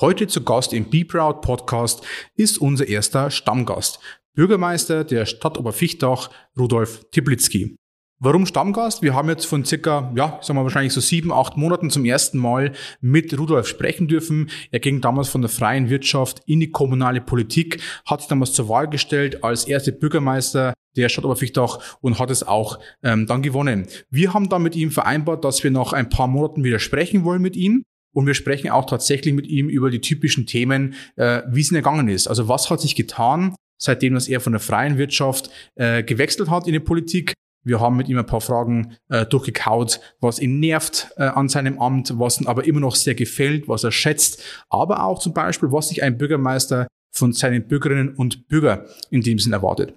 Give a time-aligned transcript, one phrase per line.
[0.00, 2.06] Heute zu Gast im Be Proud Podcast
[2.36, 3.98] ist unser erster Stammgast,
[4.32, 7.74] Bürgermeister der Stadt Oberfichtach, Rudolf Tiblitzki.
[8.20, 9.02] Warum Stammgast?
[9.02, 12.38] Wir haben jetzt von circa, ja, sagen wir wahrscheinlich so sieben, acht Monaten zum ersten
[12.38, 14.50] Mal mit Rudolf sprechen dürfen.
[14.70, 18.68] Er ging damals von der freien Wirtschaft in die kommunale Politik, hat sich damals zur
[18.68, 23.88] Wahl gestellt als erster Bürgermeister der Stadt Oberfichtach und hat es auch ähm, dann gewonnen.
[24.10, 27.42] Wir haben dann mit ihm vereinbart, dass wir nach ein paar Monaten wieder sprechen wollen
[27.42, 27.82] mit ihm.
[28.14, 31.76] Und wir sprechen auch tatsächlich mit ihm über die typischen Themen, äh, wie es ihm
[31.76, 32.26] ergangen ist.
[32.26, 36.66] Also was hat sich getan, seitdem dass er von der freien Wirtschaft äh, gewechselt hat
[36.66, 37.34] in die Politik?
[37.64, 41.78] Wir haben mit ihm ein paar Fragen äh, durchgekaut, was ihn nervt äh, an seinem
[41.80, 45.70] Amt, was ihm aber immer noch sehr gefällt, was er schätzt, aber auch zum Beispiel,
[45.70, 49.94] was sich ein Bürgermeister von seinen Bürgerinnen und Bürgern in dem Sinn erwartet.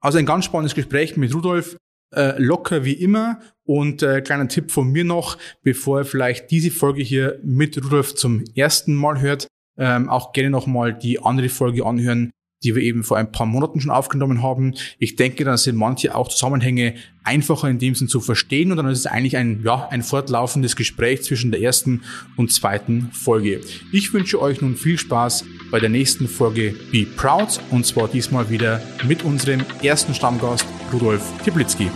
[0.00, 1.76] Also ein ganz spannendes Gespräch mit Rudolf,
[2.14, 3.40] äh, locker wie immer.
[3.66, 8.14] Und äh, kleiner Tipp von mir noch, bevor ihr vielleicht diese Folge hier mit Rudolf
[8.14, 9.46] zum ersten Mal hört,
[9.78, 12.30] ähm, auch gerne nochmal die andere Folge anhören,
[12.62, 14.74] die wir eben vor ein paar Monaten schon aufgenommen haben.
[14.98, 18.88] Ich denke, da sind manche auch Zusammenhänge einfacher in dem Sinn zu verstehen und dann
[18.88, 22.02] ist es eigentlich ein, ja, ein fortlaufendes Gespräch zwischen der ersten
[22.36, 23.60] und zweiten Folge.
[23.92, 28.50] Ich wünsche euch nun viel Spaß bei der nächsten Folge Be Proud und zwar diesmal
[28.50, 31.90] wieder mit unserem ersten Stammgast Rudolf Tiblitzki.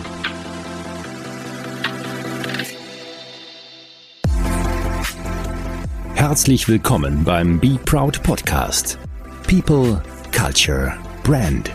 [6.19, 8.99] Herzlich willkommen beim Be Proud Podcast.
[9.47, 10.03] People
[10.33, 11.71] Culture, Brand.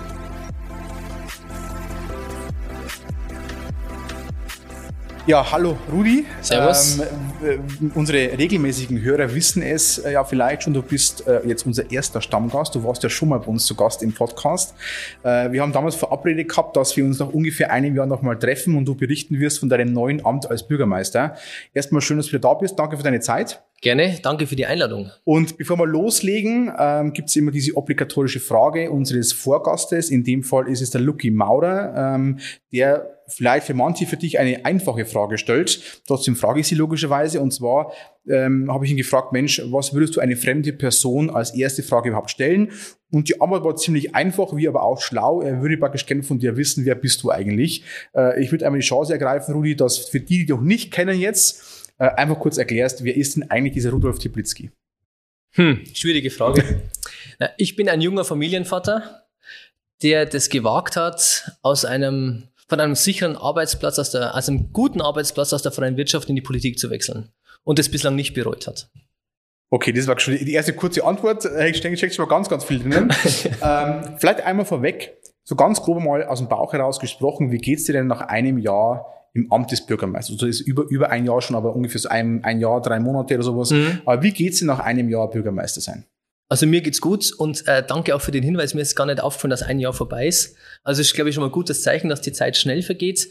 [5.27, 6.27] Ja, hallo Rudi.
[6.43, 6.99] Servus.
[6.99, 7.09] Ähm,
[7.43, 11.91] äh, unsere regelmäßigen Hörer wissen es äh, ja vielleicht schon, du bist äh, jetzt unser
[11.91, 12.75] erster Stammgast.
[12.75, 14.75] Du warst ja schon mal bei uns zu Gast im Podcast.
[15.23, 18.77] Äh, wir haben damals verabredet gehabt, dass wir uns nach ungefähr einem Jahr nochmal treffen
[18.77, 21.37] und du berichten wirst von deinem neuen Amt als Bürgermeister.
[21.73, 22.79] Erstmal schön, dass du wieder da bist.
[22.79, 23.63] Danke für deine Zeit.
[23.81, 25.11] Gerne, danke für die Einladung.
[25.25, 30.11] Und bevor wir loslegen, ähm, gibt es immer diese obligatorische Frage unseres Vorgastes.
[30.11, 32.39] In dem Fall ist es der Lucky Maurer, ähm,
[32.73, 36.03] der vielleicht für manche für dich eine einfache Frage stellt.
[36.07, 37.41] Trotzdem frage ich sie logischerweise.
[37.41, 37.93] Und zwar
[38.29, 42.11] ähm, habe ich ihn gefragt, Mensch, was würdest du eine fremde Person als erste Frage
[42.11, 42.73] überhaupt stellen?
[43.11, 45.41] Und die Antwort war ziemlich einfach, wie aber auch schlau.
[45.41, 47.85] Er würde praktisch gerne von dir wissen, wer bist du eigentlich?
[48.15, 50.93] Äh, ich würde einmal die Chance ergreifen, Rudi, dass für die, die dich noch nicht
[50.93, 54.71] kennen jetzt, äh, einfach kurz erklärst, wer ist denn eigentlich dieser Rudolf Tiplitzki?
[55.53, 56.83] Hm, schwierige Frage.
[57.57, 59.27] Ich bin ein junger Familienvater,
[60.03, 65.01] der das gewagt hat, aus einem, von einem sicheren Arbeitsplatz, aus, der, aus einem guten
[65.01, 67.31] Arbeitsplatz aus der freien Wirtschaft in die Politik zu wechseln
[67.63, 68.91] und das bislang nicht bereut hat.
[69.71, 71.45] Okay, das war schon die erste kurze Antwort.
[71.45, 73.13] Äh, ich denke, steckt schon mal ganz, ganz viel drinnen.
[73.63, 77.85] ähm, vielleicht einmal vorweg, so ganz grob mal aus dem Bauch heraus gesprochen, wie geht's
[77.85, 80.35] dir denn nach einem Jahr im Amt des Bürgermeisters.
[80.35, 83.01] Also das ist über, über ein Jahr schon, aber ungefähr so ein, ein Jahr, drei
[83.01, 83.71] Monate oder sowas.
[83.71, 84.01] Mhm.
[84.07, 86.05] Aber wie geht's dir nach einem Jahr Bürgermeister sein?
[86.55, 88.75] Also mir geht's gut und äh, danke auch für den Hinweis.
[88.75, 90.55] Mir ist gar nicht aufgefallen, dass ein Jahr vorbei ist.
[90.85, 93.29] Also ist, glaube ich, schon mal ein gutes Zeichen, dass die Zeit schnell vergeht.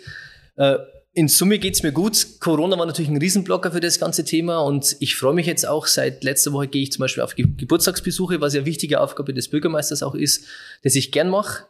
[0.58, 0.76] Äh,
[1.14, 2.42] in Summe geht's mir gut.
[2.42, 5.88] Corona war natürlich ein Riesenblocker für das ganze Thema und ich freue mich jetzt auch.
[5.88, 9.34] Seit letzter Woche gehe ich zum Beispiel auf Ge Geburtstagsbesuche, was ja eine wichtige Aufgabe
[9.34, 10.44] des Bürgermeisters auch ist,
[10.84, 11.64] das ich gern mache.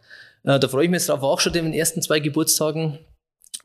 [0.46, 2.98] Äh, da freue ich mich jetzt drauf, war auch schon den ersten zwei Geburtstagen.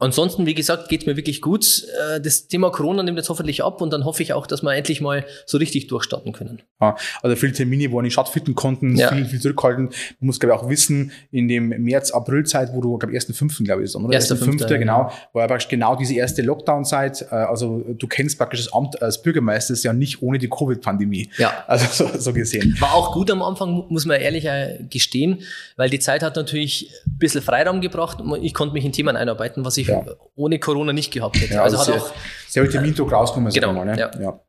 [0.01, 1.83] Ansonsten, wie gesagt, geht's mir wirklich gut.
[2.15, 4.73] Äh, das Thema Corona nimmt jetzt hoffentlich ab und dann hoffe ich auch, dass wir
[4.73, 6.63] endlich mal so richtig durchstarten können.
[6.81, 9.09] Ja, also viele Termine, wo wir nicht stattfinden konnten, ja.
[9.09, 9.87] viel, viel zurückhalten.
[9.87, 13.65] Man muss, glaube ich, auch wissen, in dem März, April-Zeit, wo du, glaube ich, 1.5.,
[13.65, 14.17] glaube ich, ist, oder?
[14.17, 17.27] 1.5., genau, war ja praktisch genau diese erste Lockdown-Zeit.
[17.33, 21.31] Äh, also du kennst praktisch das Amt als Bürgermeister ja nicht ohne die Covid-Pandemie.
[21.39, 21.65] Ja.
[21.67, 22.77] Also so, so gesehen.
[22.79, 25.41] War auch gut am Anfang, muss man ehrlich äh, gestehen,
[25.77, 28.19] weil die Zeit hat natürlich ein bisschen Freiraum gebracht.
[28.43, 30.05] Ich konnte mich in Themen einarbeiten, was ich ja.
[30.35, 31.55] ohne Corona nicht gehabt hätte.
[31.55, 32.13] Ja, also, also hat auch
[32.47, 33.53] sehr viel Termindruck rausgenommen.
[33.53, 33.99] Genau, mal, ne?
[33.99, 34.41] ja.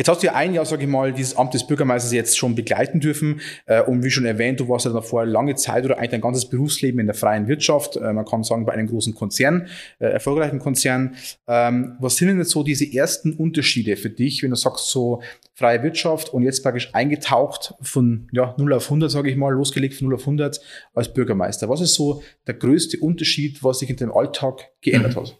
[0.00, 2.54] Jetzt hast du ja ein Jahr, sage ich mal, dieses Amt des Bürgermeisters jetzt schon
[2.54, 3.42] begleiten dürfen.
[3.66, 6.48] Äh, und wie schon erwähnt, du warst ja davor lange Zeit oder eigentlich dein ganzes
[6.48, 7.96] Berufsleben in der freien Wirtschaft.
[7.96, 9.68] Äh, man kann sagen, bei einem großen Konzern,
[9.98, 11.16] äh, erfolgreichen Konzern.
[11.46, 15.20] Ähm, was sind denn jetzt so diese ersten Unterschiede für dich, wenn du sagst, so
[15.52, 19.96] freie Wirtschaft und jetzt praktisch eingetaucht von ja, 0 auf 100, sage ich mal, losgelegt
[19.96, 20.62] von 0 auf 100
[20.94, 21.68] als Bürgermeister?
[21.68, 25.20] Was ist so der größte Unterschied, was sich in deinem Alltag geändert mhm.
[25.20, 25.36] hat?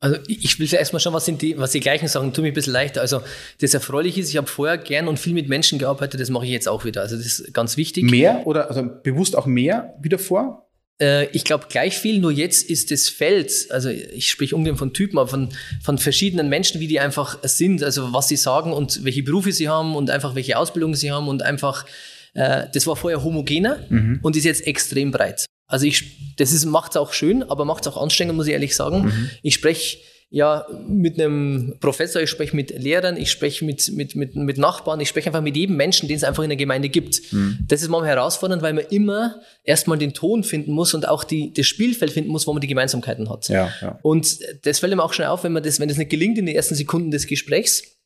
[0.00, 2.52] Also ich will ja erstmal schon, was sind die, was die gleichen Sachen, tun mir
[2.52, 3.00] ein bisschen leichter.
[3.00, 3.20] Also
[3.60, 6.52] das Erfreuliche ist, ich habe vorher gern und viel mit Menschen gearbeitet, das mache ich
[6.52, 7.00] jetzt auch wieder.
[7.00, 8.04] Also das ist ganz wichtig.
[8.04, 10.68] Mehr oder also bewusst auch mehr wieder vor?
[11.00, 14.92] Äh, ich glaube gleich viel, nur jetzt ist das Feld, also ich spreche ungern von
[14.92, 15.48] Typen, aber von,
[15.82, 19.68] von verschiedenen Menschen, wie die einfach sind, also was sie sagen und welche Berufe sie
[19.68, 21.86] haben und einfach welche Ausbildungen sie haben und einfach,
[22.34, 24.20] äh, das war vorher homogener mhm.
[24.22, 25.46] und ist jetzt extrem breit.
[25.68, 29.04] Also ich, das ist, macht's auch schön, aber macht's auch anstrengend, muss ich ehrlich sagen.
[29.04, 29.30] Mhm.
[29.42, 29.98] Ich spreche
[30.30, 35.00] ja mit einem Professor, ich spreche mit Lehrern, ich spreche mit, mit, mit, mit Nachbarn,
[35.00, 37.32] ich spreche einfach mit jedem Menschen, den es einfach in der Gemeinde gibt.
[37.32, 37.58] Mhm.
[37.66, 41.52] Das ist manchmal herausfordernd, weil man immer erstmal den Ton finden muss und auch die,
[41.52, 43.48] das Spielfeld finden muss, wo man die Gemeinsamkeiten hat.
[43.48, 43.98] Ja, ja.
[44.02, 46.46] Und das fällt ihm auch schnell auf, wenn man das, wenn das nicht gelingt in
[46.46, 47.97] den ersten Sekunden des Gesprächs,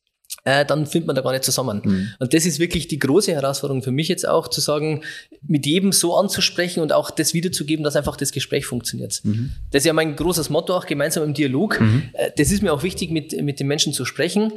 [0.45, 1.81] äh, dann findet man da gar nicht zusammen.
[1.83, 2.09] Mhm.
[2.19, 5.03] Und das ist wirklich die große Herausforderung für mich jetzt auch, zu sagen,
[5.47, 9.21] mit jedem so anzusprechen und auch das wiederzugeben, dass einfach das Gespräch funktioniert.
[9.23, 9.51] Mhm.
[9.71, 11.79] Das ist ja mein großes Motto, auch gemeinsam im Dialog.
[11.79, 12.09] Mhm.
[12.13, 14.53] Äh, das ist mir auch wichtig, mit, mit den Menschen zu sprechen.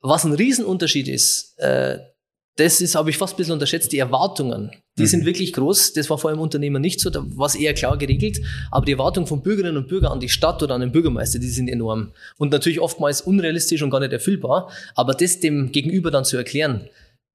[0.00, 1.98] Was ein Riesenunterschied ist, äh,
[2.58, 4.72] das ist, habe ich fast ein bisschen unterschätzt, die Erwartungen.
[4.98, 5.06] Die mhm.
[5.06, 5.92] sind wirklich groß.
[5.92, 8.40] Das war vor allem Unternehmer nicht so, da war es eher klar geregelt.
[8.72, 11.46] Aber die Erwartungen von Bürgerinnen und Bürgern an die Stadt oder an den Bürgermeister, die
[11.46, 12.10] sind enorm.
[12.36, 14.72] Und natürlich oftmals unrealistisch und gar nicht erfüllbar.
[14.96, 16.88] Aber das dem Gegenüber dann zu erklären,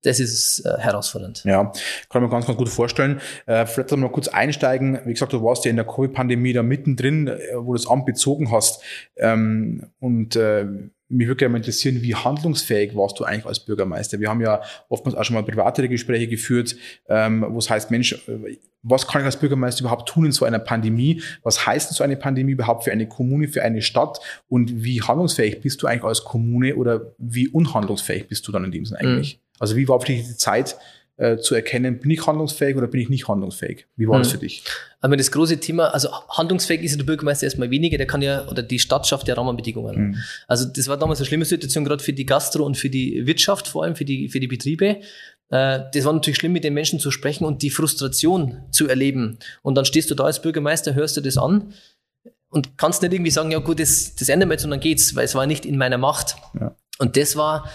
[0.03, 1.43] das ist äh, herausfordernd.
[1.45, 1.71] Ja,
[2.09, 3.19] kann man ganz, ganz gut vorstellen.
[3.45, 4.99] Äh, vielleicht mal kurz einsteigen.
[5.05, 8.05] Wie gesagt, du warst ja in der Covid-Pandemie da mittendrin, äh, wo du das Amt
[8.05, 8.83] bezogen hast.
[9.17, 10.65] Ähm, und äh,
[11.13, 14.19] mich würde gerne mal interessieren, wie handlungsfähig warst du eigentlich als Bürgermeister?
[14.19, 16.75] Wir haben ja oftmals auch schon mal private Gespräche geführt,
[17.07, 20.43] ähm, wo es heißt, Mensch, äh, was kann ich als Bürgermeister überhaupt tun in so
[20.43, 21.21] einer Pandemie?
[21.43, 24.19] Was heißt denn so eine Pandemie überhaupt für eine Kommune, für eine Stadt?
[24.49, 28.71] Und wie handlungsfähig bist du eigentlich als Kommune oder wie unhandlungsfähig bist du dann in
[28.71, 29.37] dem Sinne eigentlich?
[29.37, 29.42] Mhm.
[29.59, 30.77] Also wie war für dich die Zeit,
[31.15, 33.85] äh, zu erkennen, bin ich handlungsfähig oder bin ich nicht handlungsfähig?
[33.95, 34.23] Wie war mhm.
[34.23, 34.63] das für dich?
[34.99, 38.63] Aber das große Thema, also handlungsfähig ist der Bürgermeister erstmal weniger, der kann ja, oder
[38.63, 40.07] die Stadt schafft ja Rahmenbedingungen.
[40.07, 40.17] Mhm.
[40.47, 43.67] Also das war damals eine schlimme Situation, gerade für die Gastro und für die Wirtschaft,
[43.67, 45.01] vor allem für die, für die Betriebe.
[45.49, 49.37] Äh, das war natürlich schlimm, mit den Menschen zu sprechen und die Frustration zu erleben.
[49.61, 51.73] Und dann stehst du da als Bürgermeister, hörst du das an
[52.49, 55.15] und kannst nicht irgendwie sagen, ja gut, das, das ändern wir jetzt und dann geht's,
[55.15, 56.37] weil es war nicht in meiner Macht.
[56.59, 56.75] Ja.
[56.97, 57.69] Und das war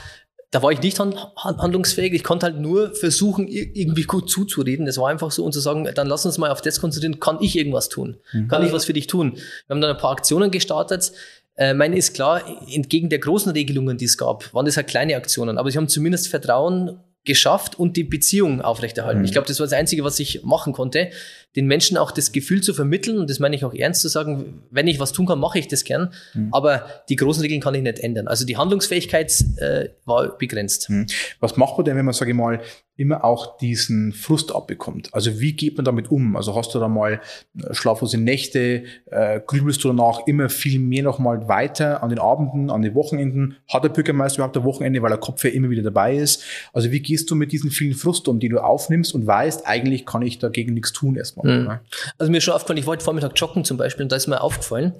[0.51, 2.15] da war ich nicht handlungsfähig.
[2.15, 4.87] Ich konnte halt nur versuchen, irgendwie gut zuzureden.
[4.87, 7.21] Das war einfach so und zu sagen, dann lass uns mal auf das konzentrieren.
[7.21, 8.17] Kann ich irgendwas tun?
[8.33, 8.49] Mhm.
[8.49, 9.35] Kann ich was für dich tun?
[9.35, 11.13] Wir haben dann ein paar Aktionen gestartet.
[11.57, 12.43] Äh, meine ist klar,
[12.73, 15.59] entgegen der großen Regelungen, die es gab, waren das halt kleine Aktionen.
[15.59, 19.21] Aber sie haben zumindest Vertrauen geschafft und die Beziehung aufrechterhalten.
[19.21, 19.25] Mhm.
[19.27, 21.11] Ich glaube, das war das Einzige, was ich machen konnte
[21.57, 24.63] den Menschen auch das Gefühl zu vermitteln, und das meine ich auch ernst zu sagen,
[24.71, 26.49] wenn ich was tun kann, mache ich das gern, mhm.
[26.53, 28.29] aber die großen Regeln kann ich nicht ändern.
[28.29, 30.91] Also die Handlungsfähigkeit äh, war begrenzt.
[30.91, 31.07] Mhm.
[31.41, 32.61] Was macht man denn, wenn man, sage ich mal,
[32.99, 35.15] immer auch diesen Frust abbekommt?
[35.15, 36.37] Also wie geht man damit um?
[36.37, 37.21] Also hast du da mal
[37.57, 42.71] äh, schlaflose Nächte, äh, grübelst du danach immer viel mehr nochmal weiter an den Abenden,
[42.71, 43.57] an den Wochenenden?
[43.73, 46.43] Hat der Bürgermeister überhaupt ein Wochenende, weil der Kopf ja immer wieder dabei ist?
[46.73, 50.05] Also wie gehst du mit diesen vielen Frust um, die du aufnimmst und weißt, eigentlich
[50.05, 51.38] kann ich dagegen nichts tun erstmal?
[51.43, 51.65] Mhm.
[51.65, 51.81] Ne?
[52.19, 54.41] Also mir ist schon aufgefallen, ich wollte Vormittag joggen zum Beispiel und da ist mir
[54.41, 54.95] aufgefallen,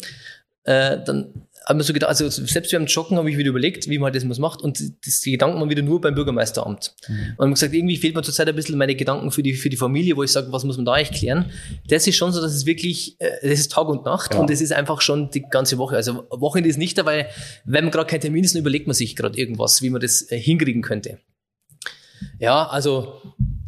[0.65, 3.99] äh, dann haben wir so gedacht, also selbst beim Joggen habe ich wieder überlegt, wie
[3.99, 6.95] man das macht und das, die Gedanken waren wieder nur beim Bürgermeisteramt.
[7.09, 7.35] Mhm.
[7.37, 9.77] Und haben gesagt, irgendwie fehlt mir zurzeit ein bisschen meine Gedanken für die, für die
[9.77, 11.51] Familie, wo ich sage, was muss man da eigentlich klären?
[11.89, 14.41] Das ist schon so, dass es wirklich, äh, das ist Tag und Nacht ja.
[14.41, 15.97] und das ist einfach schon die ganze Woche.
[15.97, 17.29] Also Wochenende ist nicht dabei,
[17.65, 20.31] wenn man gerade kein Termin ist, dann überlegt man sich gerade irgendwas, wie man das
[20.31, 21.19] äh, hinkriegen könnte.
[22.39, 23.21] Ja, also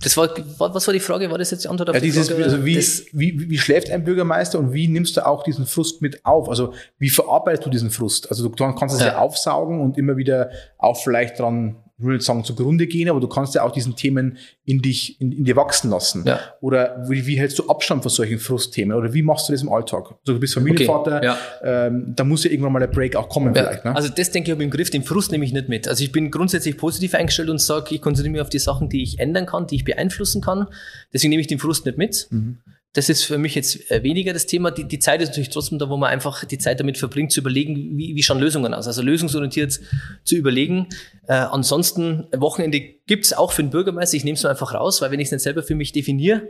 [0.02, 1.31] das war, was war die Frage?
[1.31, 2.44] War das jetzt die Antwort auf ja, die dieses, Frage?
[2.44, 2.79] Also wie,
[3.12, 6.49] wie, wie schläft ein Bürgermeister und wie nimmst du auch diesen Frust mit auf?
[6.49, 8.31] Also wie verarbeitest du diesen Frust?
[8.31, 9.08] Also du kannst es ja.
[9.08, 13.20] ja aufsaugen und immer wieder auch vielleicht dran ich will nicht sagen zugrunde gehen, aber
[13.20, 16.25] du kannst ja auch diesen Themen in dich, in, in dir wachsen lassen.
[16.26, 16.41] Ja.
[16.62, 18.97] Oder wie, wie hältst du Abstand von solchen Frustthemen?
[18.97, 20.12] Oder wie machst du das im Alltag?
[20.20, 21.38] Also du bist Familienvater, okay, ja.
[21.62, 23.85] ähm, da muss ja irgendwann mal der Break auch kommen ja, vielleicht.
[23.85, 23.94] Ne?
[23.94, 25.88] Also das denke ich habe im Griff, den Frust nehme ich nicht mit.
[25.88, 29.02] Also ich bin grundsätzlich positiv eingestellt und sage, ich konzentriere mich auf die Sachen, die
[29.02, 30.69] ich ändern kann, die ich beeinflussen kann.
[31.12, 32.28] Deswegen nehme ich den Frust nicht mit.
[32.30, 32.59] Mhm.
[32.92, 34.70] Das ist für mich jetzt äh, weniger das Thema.
[34.70, 37.40] Die, die Zeit ist natürlich trotzdem da, wo man einfach die Zeit damit verbringt, zu
[37.40, 38.87] überlegen, wie, wie schauen Lösungen aus.
[38.87, 39.80] Also lösungsorientiert
[40.25, 40.88] zu überlegen.
[41.28, 44.16] Äh, ansonsten, Wochenende gibt's auch für den Bürgermeister.
[44.16, 46.42] Ich nehme es einfach raus, weil wenn ich es nicht selber für mich definiere,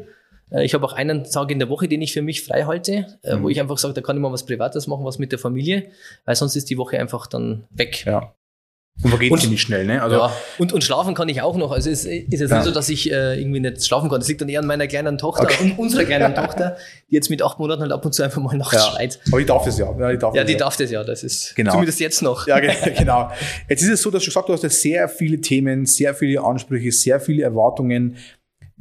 [0.51, 3.19] äh, ich habe auch einen Tag in der Woche, den ich für mich frei halte,
[3.23, 3.43] äh, mhm.
[3.43, 5.91] wo ich einfach sage, da kann ich mal was Privates machen, was mit der Familie,
[6.25, 8.05] weil sonst ist die Woche einfach dann weg.
[8.07, 8.35] Ja.
[9.03, 10.03] Und vergeht und, ziemlich schnell, ne?
[10.03, 11.73] Also, ja, und, und schlafen kann ich auch noch.
[11.73, 12.57] Also es ist jetzt ja.
[12.57, 14.21] nicht so, dass ich äh, irgendwie nicht schlafen kann.
[14.21, 15.65] Das liegt dann eher an meiner kleinen Tochter okay.
[15.65, 16.77] und unserer kleinen Tochter,
[17.11, 18.81] die jetzt mit acht Monaten halt ab und zu einfach mal nachts ja.
[18.81, 19.19] schreit.
[19.29, 19.91] Aber die darf das ja.
[19.99, 21.03] Ja, die darf, ja, die darf das ja.
[21.03, 21.73] Das ist genau.
[21.73, 22.47] zumindest jetzt noch.
[22.47, 22.61] Ja,
[22.99, 23.31] genau.
[23.71, 26.43] Jetzt ist es so, dass du sagst, du hast ja sehr viele Themen, sehr viele
[26.43, 28.19] Ansprüche, sehr viele Erwartungen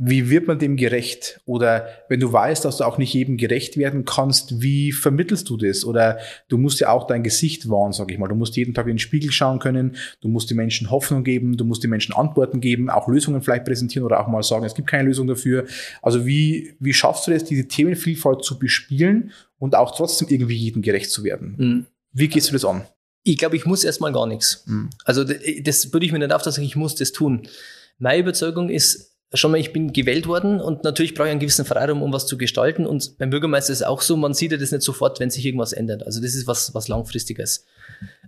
[0.01, 1.41] wie wird man dem gerecht?
[1.45, 5.57] Oder wenn du weißt, dass du auch nicht jedem gerecht werden kannst, wie vermittelst du
[5.57, 5.83] das?
[5.83, 8.29] Oder du musst ja auch dein Gesicht wahren, sag ich mal.
[8.29, 11.57] Du musst jeden Tag in den Spiegel schauen können, du musst den Menschen Hoffnung geben,
[11.57, 14.73] du musst den Menschen Antworten geben, auch Lösungen vielleicht präsentieren oder auch mal sagen, es
[14.73, 15.65] gibt keine Lösung dafür.
[16.01, 20.81] Also wie, wie schaffst du das, diese Themenvielfalt zu bespielen und auch trotzdem irgendwie jedem
[20.81, 21.55] gerecht zu werden?
[21.57, 21.85] Mhm.
[22.13, 22.83] Wie gehst du das an?
[23.23, 24.63] Ich glaube, ich muss erstmal gar nichts.
[24.65, 24.91] Mhm.
[25.03, 27.49] Also das würde ich mir nicht auf, dass ich muss das tun.
[27.97, 31.65] Meine Überzeugung ist, schon mal, ich bin gewählt worden und natürlich brauche ich einen gewissen
[31.65, 32.87] Freiraum, um was zu gestalten.
[32.87, 35.45] Und beim Bürgermeister ist es auch so, man sieht ja das nicht sofort, wenn sich
[35.45, 36.03] irgendwas ändert.
[36.03, 37.65] Also das ist was, was langfristiges.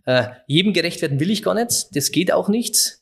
[0.06, 1.96] Äh, jedem gerecht werden will ich gar nicht.
[1.96, 3.01] Das geht auch nicht.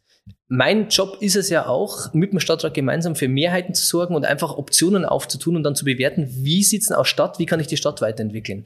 [0.51, 4.25] Mein Job ist es ja auch, mit dem Stadtrat gemeinsam für Mehrheiten zu sorgen und
[4.25, 7.59] einfach Optionen aufzutun und dann zu bewerten, wie sieht es denn aus Stadt, wie kann
[7.59, 8.65] ich die Stadt weiterentwickeln.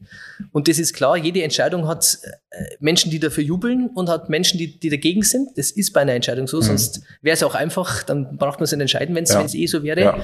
[0.54, 2.20] Und das ist klar, jede Entscheidung hat
[2.52, 5.50] äh, Menschen, die dafür jubeln und hat Menschen, die, die dagegen sind.
[5.58, 6.62] Das ist bei einer Entscheidung so, mhm.
[6.62, 9.46] sonst wäre es auch einfach, dann braucht man es nicht entscheiden, wenn es ja.
[9.46, 10.00] eh so wäre.
[10.00, 10.24] Ja.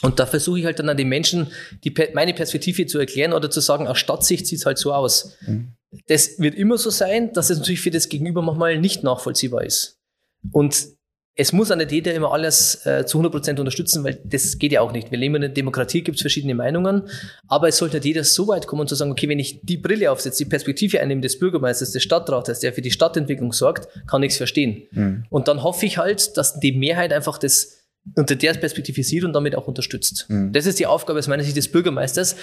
[0.00, 1.48] Und da versuche ich halt dann an den Menschen
[1.84, 5.36] die, meine Perspektive zu erklären oder zu sagen, aus Stadtsicht sieht es halt so aus.
[5.46, 5.72] Mhm.
[6.06, 9.97] Das wird immer so sein, dass es natürlich für das Gegenüber manchmal nicht nachvollziehbar ist.
[10.52, 10.98] Und
[11.40, 14.72] es muss auch nicht jeder immer alles äh, zu 100 Prozent unterstützen, weil das geht
[14.72, 15.12] ja auch nicht.
[15.12, 17.04] Wir leben in einer Demokratie, gibt es verschiedene Meinungen,
[17.46, 20.10] aber es sollte nicht jeder so weit kommen zu sagen, okay, wenn ich die Brille
[20.10, 24.32] aufsetze, die Perspektive einnehme des Bürgermeisters, des Stadtrates, der für die Stadtentwicklung sorgt, kann ich
[24.32, 24.88] es verstehen.
[24.90, 25.26] Mhm.
[25.30, 27.77] Und dann hoffe ich halt, dass die Mehrheit einfach das
[28.14, 30.26] unter der Perspektive sieht und damit auch unterstützt.
[30.28, 30.52] Mhm.
[30.52, 32.36] Das ist die Aufgabe aus meiner Sicht des Bürgermeisters.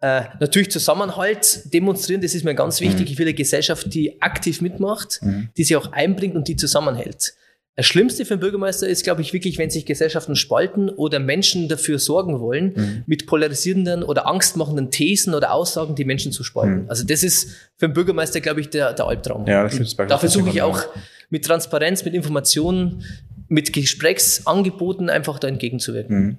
[0.00, 3.06] Äh, natürlich Zusammenhalt demonstrieren, das ist mir ganz wichtig.
[3.06, 3.12] Mhm.
[3.12, 5.48] Ich will eine Gesellschaft, die aktiv mitmacht, mhm.
[5.56, 7.34] die sich auch einbringt und die zusammenhält.
[7.76, 11.68] Das Schlimmste für einen Bürgermeister ist, glaube ich, wirklich, wenn sich Gesellschaften spalten oder Menschen
[11.68, 13.04] dafür sorgen wollen, mhm.
[13.06, 16.82] mit polarisierenden oder angstmachenden Thesen oder Aussagen die Menschen zu spalten.
[16.82, 16.90] Mhm.
[16.90, 19.46] Also das ist für einen Bürgermeister, glaube ich, der, der Albtraum.
[19.46, 20.84] Ja, das da versuche ich auch
[21.30, 23.04] mit Transparenz, mit Informationen,
[23.50, 26.18] mit Gesprächsangeboten einfach da entgegenzuwirken.
[26.18, 26.38] Mhm.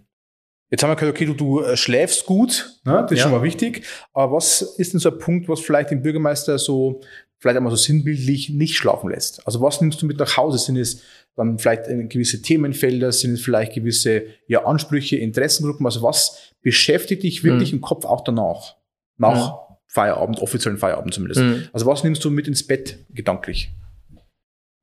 [0.71, 3.01] Jetzt haben wir gehört, okay, du, du äh, schläfst gut, ne?
[3.01, 3.23] das ist ja.
[3.23, 3.83] schon mal wichtig.
[4.13, 7.01] Aber was ist denn so ein Punkt, was vielleicht den Bürgermeister so,
[7.39, 9.45] vielleicht einmal so sinnbildlich nicht schlafen lässt?
[9.45, 10.57] Also was nimmst du mit nach Hause?
[10.57, 11.01] Sind es
[11.35, 15.85] dann vielleicht gewisse Themenfelder, sind es vielleicht gewisse ja, Ansprüche, Interessengruppen?
[15.85, 17.79] Also was beschäftigt dich wirklich mhm.
[17.79, 18.77] im Kopf auch danach?
[19.17, 19.75] Nach mhm.
[19.87, 21.41] Feierabend, offiziellen Feierabend zumindest.
[21.41, 21.67] Mhm.
[21.73, 23.71] Also was nimmst du mit ins Bett gedanklich?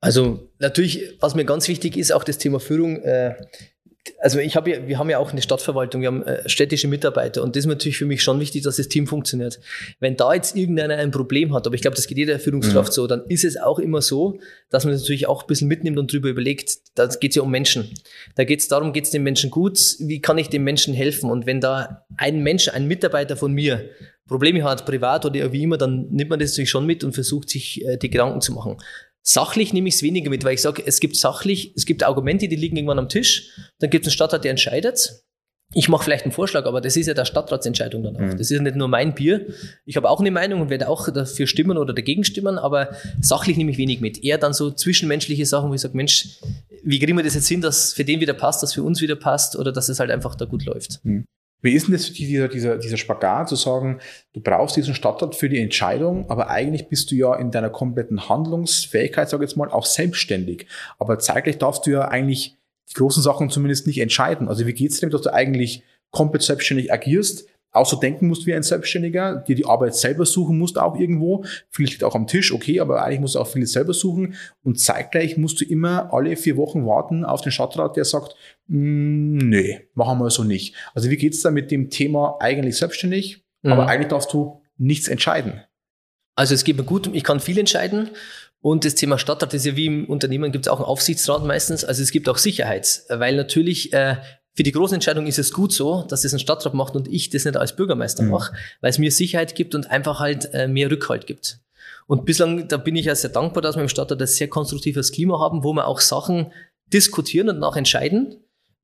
[0.00, 3.02] Also natürlich, was mir ganz wichtig ist, auch das Thema Führung.
[3.02, 3.35] Äh,
[4.21, 7.43] also ich habe ja, wir haben ja auch eine Stadtverwaltung, wir haben äh, städtische Mitarbeiter
[7.43, 9.61] und das ist natürlich für mich schon wichtig, dass das Team funktioniert.
[10.00, 12.95] Wenn da jetzt irgendeiner ein Problem hat, aber ich glaube, das geht jeder Führungskraft mhm.
[12.95, 14.38] so, dann ist es auch immer so,
[14.71, 17.43] dass man das natürlich auch ein bisschen mitnimmt und drüber überlegt, da geht es ja
[17.43, 17.93] um Menschen.
[18.37, 21.31] Da geht es darum, geht es dem Menschen gut, wie kann ich dem Menschen helfen?
[21.31, 23.90] Und wenn da ein Mensch, ein Mitarbeiter von mir
[24.26, 27.49] Probleme hat, privat oder wie immer, dann nimmt man das natürlich schon mit und versucht
[27.49, 28.76] sich äh, die Gedanken zu machen.
[29.23, 32.49] Sachlich nehme ich es weniger mit, weil ich sage, es gibt sachlich, es gibt Argumente,
[32.49, 35.25] die liegen irgendwann am Tisch, dann gibt es einen Stadtrat, der entscheidet.
[35.75, 38.21] Ich mache vielleicht einen Vorschlag, aber das ist ja der Stadtratsentscheidung dann auch.
[38.21, 38.31] Mhm.
[38.39, 39.49] Das ist ja nicht nur mein Bier.
[39.85, 43.59] Ich habe auch eine Meinung und werde auch dafür stimmen oder dagegen stimmen, aber sachlich
[43.59, 44.25] nehme ich wenig mit.
[44.25, 46.39] Eher dann so zwischenmenschliche Sachen, wo ich sage, Mensch,
[46.83, 49.17] wie kriegen wir das jetzt hin, dass für den wieder passt, dass für uns wieder
[49.17, 51.05] passt oder dass es halt einfach da gut läuft.
[51.05, 51.27] Mhm.
[51.61, 54.00] Wie ist denn das dieser, dieser, dieser Spagat, zu sagen,
[54.33, 58.29] du brauchst diesen Stadtrat für die Entscheidung, aber eigentlich bist du ja in deiner kompletten
[58.29, 60.67] Handlungsfähigkeit, sage ich jetzt mal, auch selbstständig.
[60.99, 62.57] Aber zeitgleich darfst du ja eigentlich
[62.91, 64.49] die großen Sachen zumindest nicht entscheiden.
[64.49, 68.47] Also wie geht's dir damit, dass du eigentlich komplett selbstständig agierst, auch so denken musst
[68.47, 71.45] wie ein Selbstständiger, dir die Arbeit selber suchen musst auch irgendwo.
[71.71, 74.35] Viel liegt auch am Tisch, okay, aber eigentlich musst du auch vieles selber suchen.
[74.63, 78.37] Und zeitgleich musst du immer alle vier Wochen warten auf den Stadtrat, der sagt,
[78.69, 80.75] mm, nee, machen wir so nicht.
[80.95, 83.73] Also wie geht's da mit dem Thema eigentlich selbstständig, mhm.
[83.73, 85.61] aber eigentlich darfst du nichts entscheiden?
[86.37, 88.11] Also es geht mir gut, ich kann viel entscheiden.
[88.61, 91.85] Und das Thema Stadtrat ist ja wie im Unternehmen gibt es auch einen Aufsichtsrat meistens.
[91.85, 94.17] Also es gibt auch Sicherheit, weil natürlich äh,
[94.59, 97.31] für die großen Entscheidungen ist es gut so, dass es ein Stadtrat macht und ich
[97.31, 98.31] das nicht als Bürgermeister mhm.
[98.31, 101.61] mache, weil es mir Sicherheit gibt und einfach halt äh, mehr Rückhalt gibt.
[102.09, 105.12] Und bislang, da bin ich ja sehr dankbar, dass wir im Stadtrat ein sehr konstruktives
[105.12, 106.50] Klima haben, wo wir auch Sachen
[106.93, 108.35] diskutieren und nachentscheiden.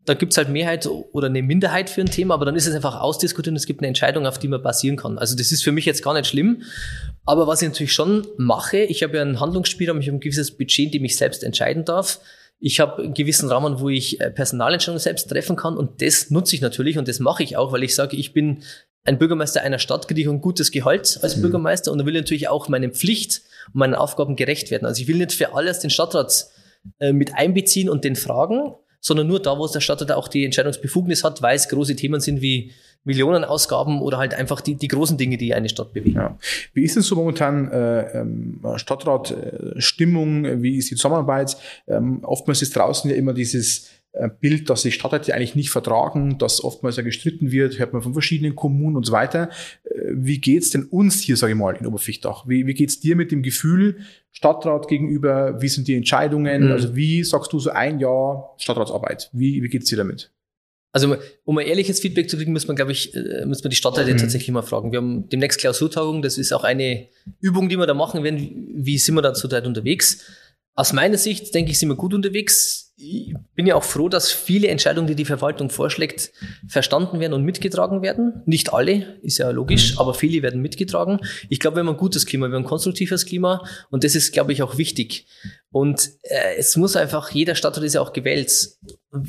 [0.04, 3.00] Da gibt's halt Mehrheit oder eine Minderheit für ein Thema, aber dann ist es einfach
[3.00, 5.19] ausdiskutiert und es gibt eine Entscheidung, auf die man basieren kann.
[5.19, 6.62] Also das ist für mich jetzt gar nicht schlimm.
[7.25, 10.57] Aber was ich natürlich schon mache, ich habe ja einen Handlungsspielraum, ich habe ein gewisses
[10.57, 12.21] Budget, in dem ich selbst entscheiden darf.
[12.61, 16.56] Ich habe einen gewissen Rahmen, wo ich äh, Personalentscheidungen selbst treffen kann und das nutze
[16.56, 18.62] ich natürlich und das mache ich auch, weil ich sage, ich bin
[19.04, 21.42] ein Bürgermeister einer Stadt, kriege ich ein gutes Gehalt als mhm.
[21.42, 24.87] Bürgermeister und will ich natürlich auch meinen Pflicht und meinen Aufgaben gerecht werden.
[24.87, 26.46] Also ich will nicht für alles den Stadtrat
[26.99, 30.46] äh, mit einbeziehen und den fragen, sondern nur da, wo es der Stadtrat auch die
[30.46, 32.73] Entscheidungsbefugnis hat, weil es große Themen sind wie
[33.04, 36.16] Millionenausgaben oder halt einfach die, die großen Dinge, die eine Stadt bewegen.
[36.16, 36.38] Ja.
[36.73, 40.46] Wie ist es so momentan äh, ähm, Stadtrat-Stimmung?
[40.46, 41.54] Äh, Wie ist die Zusammenarbeit?
[41.87, 43.90] Ähm, oftmals ist draußen ja immer dieses
[44.40, 48.12] Bild, dass sich Stadträte eigentlich nicht vertragen, dass oftmals ja gestritten wird, hört man von
[48.12, 49.50] verschiedenen Kommunen und so weiter.
[49.85, 52.47] Äh, wie geht's denn uns hier, sage ich mal, in Oberfichtach?
[52.47, 53.99] Wie, wie geht's dir mit dem Gefühl
[54.30, 55.61] Stadtrat gegenüber?
[55.61, 56.66] Wie sind die Entscheidungen?
[56.66, 56.73] Mhm.
[56.73, 59.30] Also wie sagst du so ein Jahr Stadtratsarbeit?
[59.33, 60.30] Wie, wie geht's dir damit?
[60.92, 63.76] Also, um ein ehrliches Feedback zu kriegen, muss man, glaube ich, äh, muss man die
[63.76, 64.18] Stadträte mhm.
[64.18, 64.92] tatsächlich mal fragen.
[64.92, 67.09] Wir haben demnächst Klausurtagung, das ist auch eine
[67.40, 68.68] Übung, die wir da machen werden.
[68.76, 70.25] Wie sind wir da zurzeit unterwegs?
[70.75, 72.93] Aus meiner Sicht, denke ich, sind wir gut unterwegs.
[72.97, 76.33] Ich bin ja auch froh, dass viele Entscheidungen, die die Verwaltung vorschlägt,
[76.69, 78.43] verstanden werden und mitgetragen werden.
[78.47, 80.00] Nicht alle, ist ja logisch, mhm.
[80.00, 81.21] aber viele werden mitgetragen.
[81.49, 84.33] Ich glaube, wir haben ein gutes Klima, wir haben ein konstruktives Klima und das ist,
[84.33, 85.26] glaube ich, auch wichtig.
[85.71, 88.69] Und äh, es muss einfach, jeder Stadtrat ist ja auch gewählt.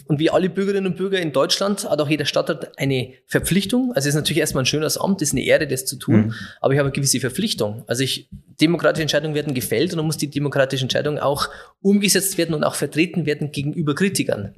[0.05, 3.89] Und wie alle Bürgerinnen und Bürger in Deutschland hat auch jeder Stadtrat eine Verpflichtung.
[3.89, 6.15] Also es ist natürlich erstmal ein schönes Amt, es ist eine Ehre, das zu tun,
[6.15, 6.33] mhm.
[6.61, 7.83] aber ich habe eine gewisse Verpflichtung.
[7.87, 11.49] Also ich, demokratische Entscheidungen werden gefällt und dann muss die demokratische Entscheidung auch
[11.81, 14.55] umgesetzt werden und auch vertreten werden gegenüber Kritikern.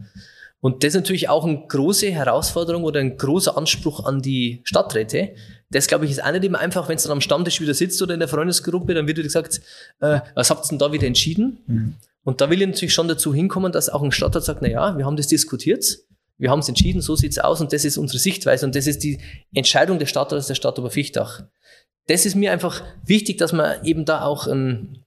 [0.60, 5.36] Und das ist natürlich auch eine große Herausforderung oder ein großer Anspruch an die Stadträte.
[5.70, 8.02] Das, glaube ich, ist auch nicht immer einfach, wenn es dann am Stammtisch wieder sitzt
[8.02, 9.62] oder in der Freundesgruppe, dann wird wieder gesagt,
[10.00, 11.60] äh, was habt ihr denn da wieder entschieden?
[11.68, 11.96] Mhm.
[12.28, 14.98] Und da will ich natürlich schon dazu hinkommen, dass auch ein Stadtrat sagt, na ja,
[14.98, 16.00] wir haben das diskutiert,
[16.38, 19.02] wir haben es entschieden, so sieht's aus und das ist unsere Sichtweise und das ist
[19.02, 19.22] die
[19.54, 21.44] Entscheidung des Stadtrats der Stadt Oberfichtach.
[22.08, 25.06] Das ist mir einfach wichtig, dass man eben da auch ein,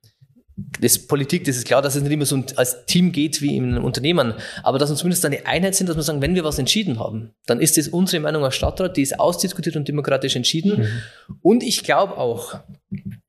[0.81, 3.77] das Politik, das ist klar, dass es nicht immer so als Team geht wie in
[3.77, 6.99] Unternehmen, aber dass wir zumindest eine Einheit sind, dass wir sagen, wenn wir was entschieden
[6.99, 10.81] haben, dann ist das unsere Meinung als Stadtrat, die ist ausdiskutiert und demokratisch entschieden.
[11.29, 11.37] Mhm.
[11.43, 12.61] Und ich glaube auch,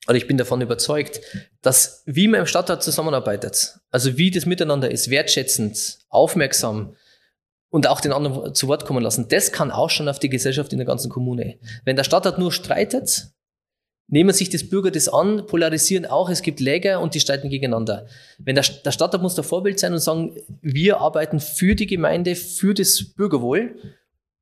[0.08, 1.22] oder ich bin davon überzeugt,
[1.62, 6.96] dass wie man im Stadtrat zusammenarbeitet, also wie das miteinander ist, wertschätzend, aufmerksam,
[7.72, 9.28] und auch den anderen zu Wort kommen lassen.
[9.30, 11.58] Das kann auch schon auf die Gesellschaft in der ganzen Kommune.
[11.86, 13.30] Wenn der Stadtrat nur streitet,
[14.08, 18.08] nehmen sich das Bürger das an, polarisieren auch, es gibt Läger und die streiten gegeneinander.
[18.38, 22.36] Wenn der, der Stadtrat muss der Vorbild sein und sagen, wir arbeiten für die Gemeinde,
[22.36, 23.76] für das Bürgerwohl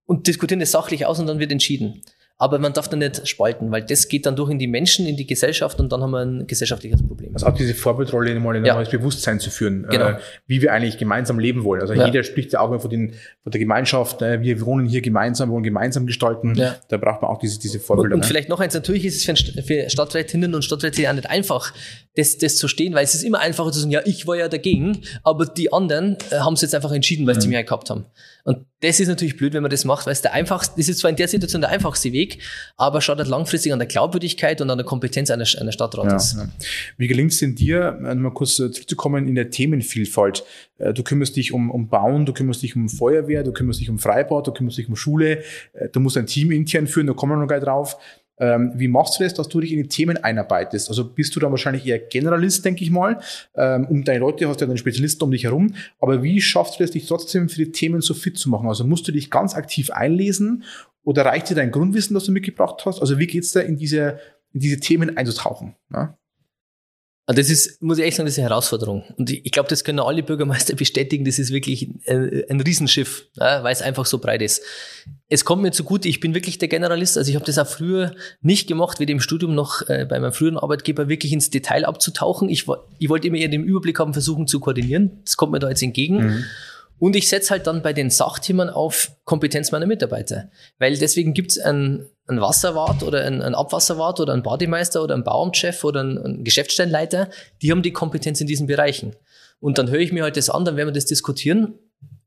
[0.06, 2.02] und diskutieren das sachlich aus und dann wird entschieden.
[2.42, 5.18] Aber man darf da nicht spalten, weil das geht dann durch in die Menschen, in
[5.18, 7.34] die Gesellschaft und dann haben wir ein gesellschaftliches Problem.
[7.34, 8.76] Also auch diese Vorbildrolle mal in ein ja.
[8.76, 10.12] neues Bewusstsein zu führen, genau.
[10.12, 11.82] äh, wie wir eigentlich gemeinsam leben wollen.
[11.82, 12.06] Also ja.
[12.06, 15.52] jeder spricht ja auch immer von, den, von der Gemeinschaft, äh, wir wohnen hier gemeinsam,
[15.52, 16.56] wollen gemeinsam gestalten.
[16.56, 16.78] Ja.
[16.88, 18.16] Da braucht man auch diese, diese Vorbilder.
[18.16, 18.28] Und, und ne?
[18.28, 21.74] vielleicht noch eins, natürlich ist es für, für Stadträtinnen und Stadträte ja nicht einfach,
[22.16, 24.48] das, das zu stehen, weil es ist immer einfacher zu sagen, ja, ich war ja
[24.48, 27.44] dagegen, aber die anderen äh, haben es jetzt einfach entschieden, weil sie mhm.
[27.44, 28.06] die Mehrheit gehabt haben.
[28.44, 31.00] Und das ist natürlich blöd, wenn man das macht, weil es der einfachste, das ist
[31.00, 32.40] zwar in der Situation der einfachste Weg,
[32.78, 36.34] aber schadet langfristig an der Glaubwürdigkeit und an der Kompetenz einer, einer Stadtrates.
[36.34, 36.50] Ja, ja.
[36.98, 40.44] Wie gelingt es denn dir, mal kurz äh, zurückzukommen, in der Themenvielfalt?
[40.80, 43.90] Äh, du kümmerst dich um, um Bauen, du kümmerst dich um Feuerwehr, du kümmerst dich
[43.90, 47.14] um Freibad, du kümmerst dich um Schule, äh, du musst ein Team intern führen, da
[47.14, 47.98] kommen wir noch gleich drauf.
[48.40, 50.90] Ähm, wie machst du das, dass du dich in die Themen einarbeitest?
[50.90, 53.20] Also bist du dann wahrscheinlich eher Generalist, denke ich mal.
[53.56, 55.76] Ähm, um deine Leute hast du ja dann Spezialisten um dich herum.
[56.00, 58.68] Aber wie schaffst du es, dich trotzdem für die Themen so fit zu machen?
[58.68, 60.64] Also musst du dich ganz aktiv einlesen
[61.04, 63.02] oder reicht dir dein Grundwissen, das du mitgebracht hast?
[63.02, 64.20] Also wie geht's da in diese,
[64.54, 65.76] in diese Themen einzutauchen?
[65.94, 66.18] Ja?
[67.30, 69.04] Und das ist, muss ich echt sagen, das ist eine Herausforderung.
[69.16, 73.28] Und ich, ich glaube, das können alle Bürgermeister bestätigen, das ist wirklich ein, ein Riesenschiff,
[73.36, 74.64] ja, weil es einfach so breit ist.
[75.28, 77.20] Es kommt mir zugute, ich bin wirklich der Generalist.
[77.20, 80.34] Also ich habe das auch früher nicht gemacht, weder im Studium noch äh, bei meinem
[80.34, 82.50] früheren Arbeitgeber, wirklich ins Detail abzutauchen.
[82.50, 82.66] Ich,
[82.98, 85.22] ich wollte immer eher den Überblick haben, versuchen zu koordinieren.
[85.24, 86.16] Das kommt mir da jetzt entgegen.
[86.16, 86.46] Mhm.
[86.98, 90.50] Und ich setze halt dann bei den Sachthemen auf Kompetenz meiner Mitarbeiter.
[90.80, 95.16] Weil deswegen gibt es ein, ein Wasserwart oder ein, ein Abwasserwart oder ein Bademeister oder
[95.16, 97.30] ein Bauamtchef oder ein, ein Geschäftsstellenleiter,
[97.62, 99.16] die haben die Kompetenz in diesen Bereichen.
[99.60, 101.74] Und dann höre ich mir halt das an, dann werden wir das diskutieren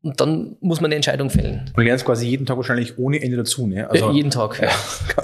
[0.03, 1.71] und dann muss man eine Entscheidung fällen.
[1.77, 3.89] Und lernst quasi jeden Tag wahrscheinlich ohne Ende dazu, ne?
[3.89, 4.61] Also, äh, jeden Tag.
[4.61, 4.71] Ja,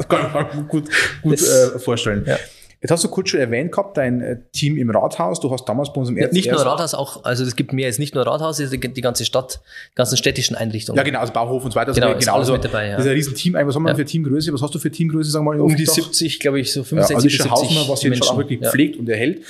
[0.09, 0.88] kann man gut,
[1.23, 2.25] gut äh, vorstellen.
[2.27, 2.38] Ja.
[2.81, 5.41] Jetzt hast du kurz schon erwähnt gehabt, dein äh, Team im Rathaus.
[5.41, 7.88] Du hast damals bei uns im Erz Nicht nur Rathaus, auch, also es gibt mehr,
[7.88, 9.61] ist nicht nur Rathaus, es ist die ganze Stadt,
[9.91, 10.97] die ganzen städtischen Einrichtungen.
[10.97, 11.88] Ja, genau, also Bauhof und so weiter.
[11.88, 12.97] Also genau, genau also, mit dabei, ja.
[12.97, 13.55] Das ist ein Riesenteam.
[13.55, 13.97] Was haben wir ja.
[13.97, 14.53] für Teamgröße?
[14.53, 15.61] Was hast du für Teamgröße, sagen wir mal?
[15.61, 18.37] Um die 70, glaube ich, so 65 ja, also bis 70 Hausnummer, was jetzt auch
[18.37, 18.71] wirklich ja.
[18.71, 19.43] pflegt und erhält.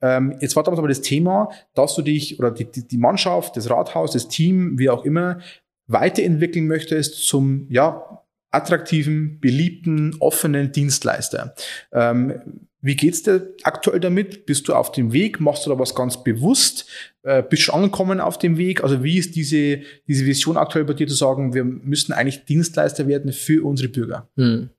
[0.00, 3.56] Ähm, jetzt war damals aber das Thema, dass du dich oder die, die, die Mannschaft,
[3.56, 5.40] das Rathaus, das Team, wie auch immer,
[5.88, 8.22] weiterentwickeln möchtest zum, ja,
[8.56, 11.54] attraktiven, beliebten, offenen Dienstleister.
[11.92, 14.46] Ähm, wie geht's dir aktuell damit?
[14.46, 15.40] Bist du auf dem Weg?
[15.40, 16.88] Machst du da was ganz bewusst?
[17.22, 18.82] Äh, bist du angekommen auf dem Weg?
[18.84, 23.08] Also wie ist diese, diese Vision aktuell bei dir zu sagen, wir müssen eigentlich Dienstleister
[23.08, 24.28] werden für unsere Bürger?
[24.36, 24.70] Hm.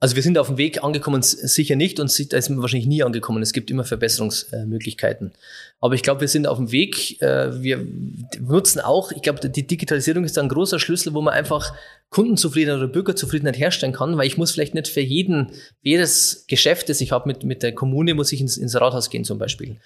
[0.00, 3.02] Also wir sind auf dem Weg angekommen, sicher nicht und da ist man wahrscheinlich nie
[3.02, 3.42] angekommen.
[3.42, 5.32] Es gibt immer Verbesserungsmöglichkeiten.
[5.80, 7.20] Aber ich glaube, wir sind auf dem Weg.
[7.20, 7.84] Äh, wir
[8.40, 11.74] nutzen auch, ich glaube, die Digitalisierung ist ein großer Schlüssel, wo man einfach
[12.10, 16.88] Kundenzufriedenheit oder Bürgerzufriedenheit herstellen kann, weil ich muss vielleicht nicht für jeden, für jedes Geschäft,
[16.88, 19.78] das ich habe mit, mit der Kommune, muss ich ins, ins Rathaus gehen zum Beispiel.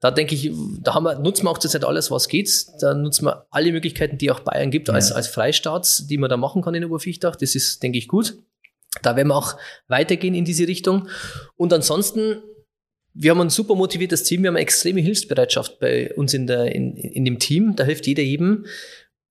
[0.00, 0.50] Da denke ich,
[0.80, 2.50] da haben wir, nutzen wir auch zurzeit alles, was geht.
[2.80, 4.94] Da nutzen wir alle Möglichkeiten, die auch Bayern gibt, ja.
[4.94, 7.36] als, als Freistaats, die man da machen kann in Oberfichtach.
[7.36, 8.38] Das ist, denke ich, gut.
[9.02, 11.08] Da werden wir auch weitergehen in diese Richtung.
[11.56, 12.42] Und ansonsten,
[13.14, 16.74] wir haben ein super motiviertes Team, wir haben eine extreme Hilfsbereitschaft bei uns in, der,
[16.74, 17.76] in, in dem Team.
[17.76, 18.66] Da hilft jeder jedem.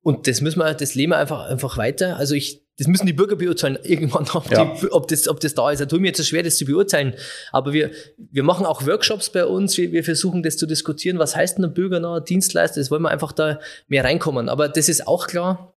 [0.01, 2.17] Und das müssen wir, das leben wir einfach, einfach weiter.
[2.17, 4.65] Also ich das müssen die Bürger beurteilen irgendwann, ob, Ja.
[4.65, 5.79] die, ob, das, ob das da ist.
[5.79, 7.15] Da tut mir jetzt so schwer, das zu beurteilen.
[7.51, 9.77] Aber wir, wir machen auch Workshops bei uns.
[9.77, 11.17] Wir, wir versuchen das zu diskutieren.
[11.17, 12.79] Was heißt denn ein bürgernaher Dienstleister?
[12.79, 14.47] Das wollen wir einfach da mehr reinkommen.
[14.47, 15.75] Aber das ist auch klar.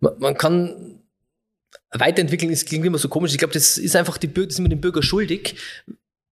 [0.00, 0.95] Man, man kann
[1.92, 3.32] weiterentwickeln, das klingt immer so komisch.
[3.32, 5.56] Ich glaube, das ist einfach die Bürger, das sind wir dem Bürger schuldig,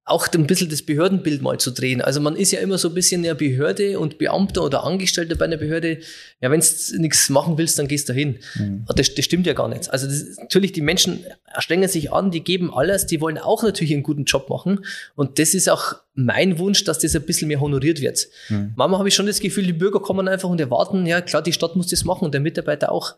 [0.07, 2.03] auch ein bisschen das Behördenbild mal zu drehen.
[2.03, 5.47] Also man ist ja immer so ein bisschen eine Behörde und Beamter oder Angestellter bei
[5.47, 5.99] einer Behörde.
[6.43, 8.39] Ja, wenn du nichts machen willst, dann gehst du hin.
[8.95, 9.91] Das, das stimmt ja gar nicht.
[9.91, 11.25] Also das, natürlich, die Menschen
[11.57, 14.85] strengen sich an, die geben alles, die wollen auch natürlich einen guten Job machen.
[15.15, 18.29] Und das ist auch mein Wunsch, dass das ein bisschen mehr honoriert wird.
[18.77, 21.55] Manchmal habe ich schon das Gefühl, die Bürger kommen einfach und erwarten, ja klar, die
[21.55, 23.15] Stadt muss das machen und der Mitarbeiter auch.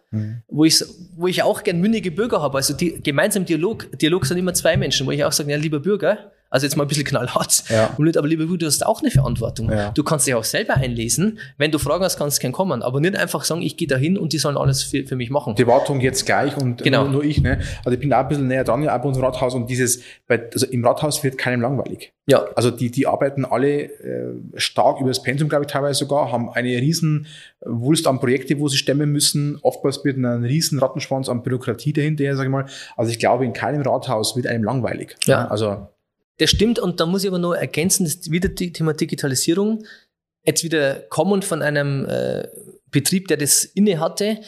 [0.47, 0.85] Wo, ich,
[1.17, 2.59] wo ich auch gern mündige Bürger habe.
[2.59, 3.99] Also die, gemeinsam Dialog.
[3.99, 6.85] Dialog sind immer zwei Menschen, wo ich auch sage, ja, lieber Bürger, also jetzt mal
[6.85, 7.91] ein bisschen knallhart, Ja.
[7.99, 9.71] und nicht, aber lieber Bürger, du hast auch eine Verantwortung.
[9.71, 9.91] Ja.
[9.93, 11.39] Du kannst dich auch selber einlesen.
[11.59, 12.83] Wenn du Fragen hast, kannst du gern kommen.
[12.83, 15.31] Aber nicht einfach sagen, ich gehe da hin und die sollen alles für, für mich
[15.31, 15.55] machen.
[15.55, 17.03] Die Wartung jetzt gleich und Genau.
[17.05, 17.61] nur, nur ich, ne?
[17.85, 20.43] Also ich bin da ein bisschen näher dran, auch bei unserem Rathaus und dieses, bei,
[20.53, 22.13] also im Rathaus wird keinem langweilig.
[22.29, 26.33] Ja, Also die, die arbeiten alle äh, stark über das Pensum, glaube ich, teilweise sogar,
[26.33, 27.27] haben eine riesen
[27.65, 32.35] Wulst an Projekte, wo sie stemmen müssen, oftmals mit einem riesen Rattenschwanz an Bürokratie dahinter,
[32.35, 32.67] sage ich mal.
[32.97, 35.17] Also ich glaube, in keinem Rathaus wird einem langweilig.
[35.27, 35.47] Ja.
[35.47, 35.87] Also
[36.39, 39.85] Das stimmt und da muss ich aber nur ergänzen, das ist wieder die Thema Digitalisierung,
[40.45, 42.47] jetzt wieder kommend von einem äh,
[42.91, 44.39] Betrieb, der das inne hatte.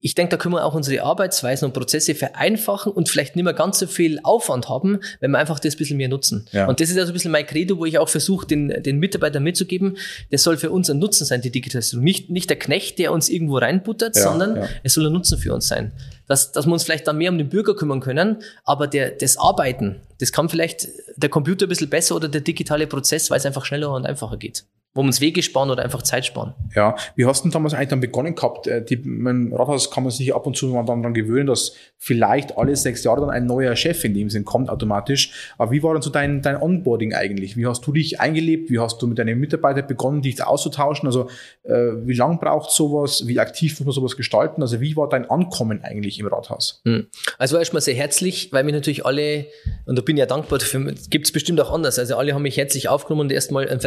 [0.00, 3.54] Ich denke, da können wir auch unsere Arbeitsweisen und Prozesse vereinfachen und vielleicht nicht mehr
[3.54, 6.46] ganz so viel Aufwand haben, wenn wir einfach das ein bisschen mehr nutzen.
[6.52, 6.68] Ja.
[6.68, 9.42] Und das ist also ein bisschen mein Credo, wo ich auch versuche, den, den Mitarbeitern
[9.42, 9.96] mitzugeben,
[10.30, 12.04] das soll für uns ein Nutzen sein, die Digitalisierung.
[12.04, 14.68] Nicht, nicht der Knecht, der uns irgendwo reinbuttert, Ja, sondern ja.
[14.82, 15.92] es soll ein Nutzen für uns sein.
[16.26, 19.36] Dass, dass wir uns vielleicht dann mehr um den Bürger kümmern können, aber der, das
[19.36, 23.46] Arbeiten, das kann vielleicht der Computer ein bisschen besser oder der digitale Prozess, weil es
[23.46, 24.64] einfach schneller und einfacher geht.
[24.94, 26.54] Wo wir uns Wege sparen oder einfach Zeit sparen.
[26.74, 28.68] Ja, wie hast du denn damals eigentlich dann begonnen gehabt?
[28.68, 31.74] Äh, Die, mein Rathaus kann man sich ab und zu mal dann daran gewöhnen, dass
[31.98, 35.52] vielleicht alle sechs Jahre dann ein neuer Chef in dem Sinn kommt automatisch.
[35.58, 37.56] Aber wie war dann so dein, dein Onboarding eigentlich?
[37.56, 38.70] Wie hast du dich eingelebt?
[38.70, 41.08] Wie hast du mit deinen Mitarbeitern begonnen, dich auszutauschen?
[41.08, 41.28] Also
[41.64, 41.72] äh,
[42.04, 43.26] wie lang braucht sowas?
[43.26, 44.62] Wie aktiv muss man sowas gestalten?
[44.62, 46.80] Also wie war dein Ankommen eigentlich im Rathaus?
[46.84, 47.08] Hm.
[47.38, 49.46] Also erstmal sehr herzlich, weil mich natürlich alle,
[49.86, 51.98] und da bin ich ja dankbar dafür, gibt es bestimmt auch anders.
[51.98, 53.80] Also alle haben mich herzlich aufgenommen und erstmal einen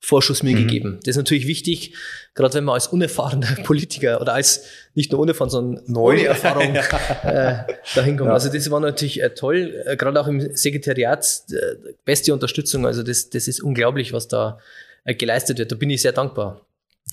[0.00, 0.98] Vertrauensvorschuss mir gegeben.
[1.02, 1.94] Das ist natürlich wichtig,
[2.34, 6.74] gerade wenn man als unerfahrener Politiker oder als nicht nur unerfahren, sondern ohne Erfahrung
[7.24, 8.28] äh, dahin kommt.
[8.28, 8.34] Ja.
[8.34, 12.86] Also das war natürlich äh, toll, äh, gerade auch im Sekretariat, äh, beste Unterstützung.
[12.86, 14.58] Also das, das ist unglaublich, was da
[15.04, 15.72] äh, geleistet wird.
[15.72, 16.66] Da bin ich sehr dankbar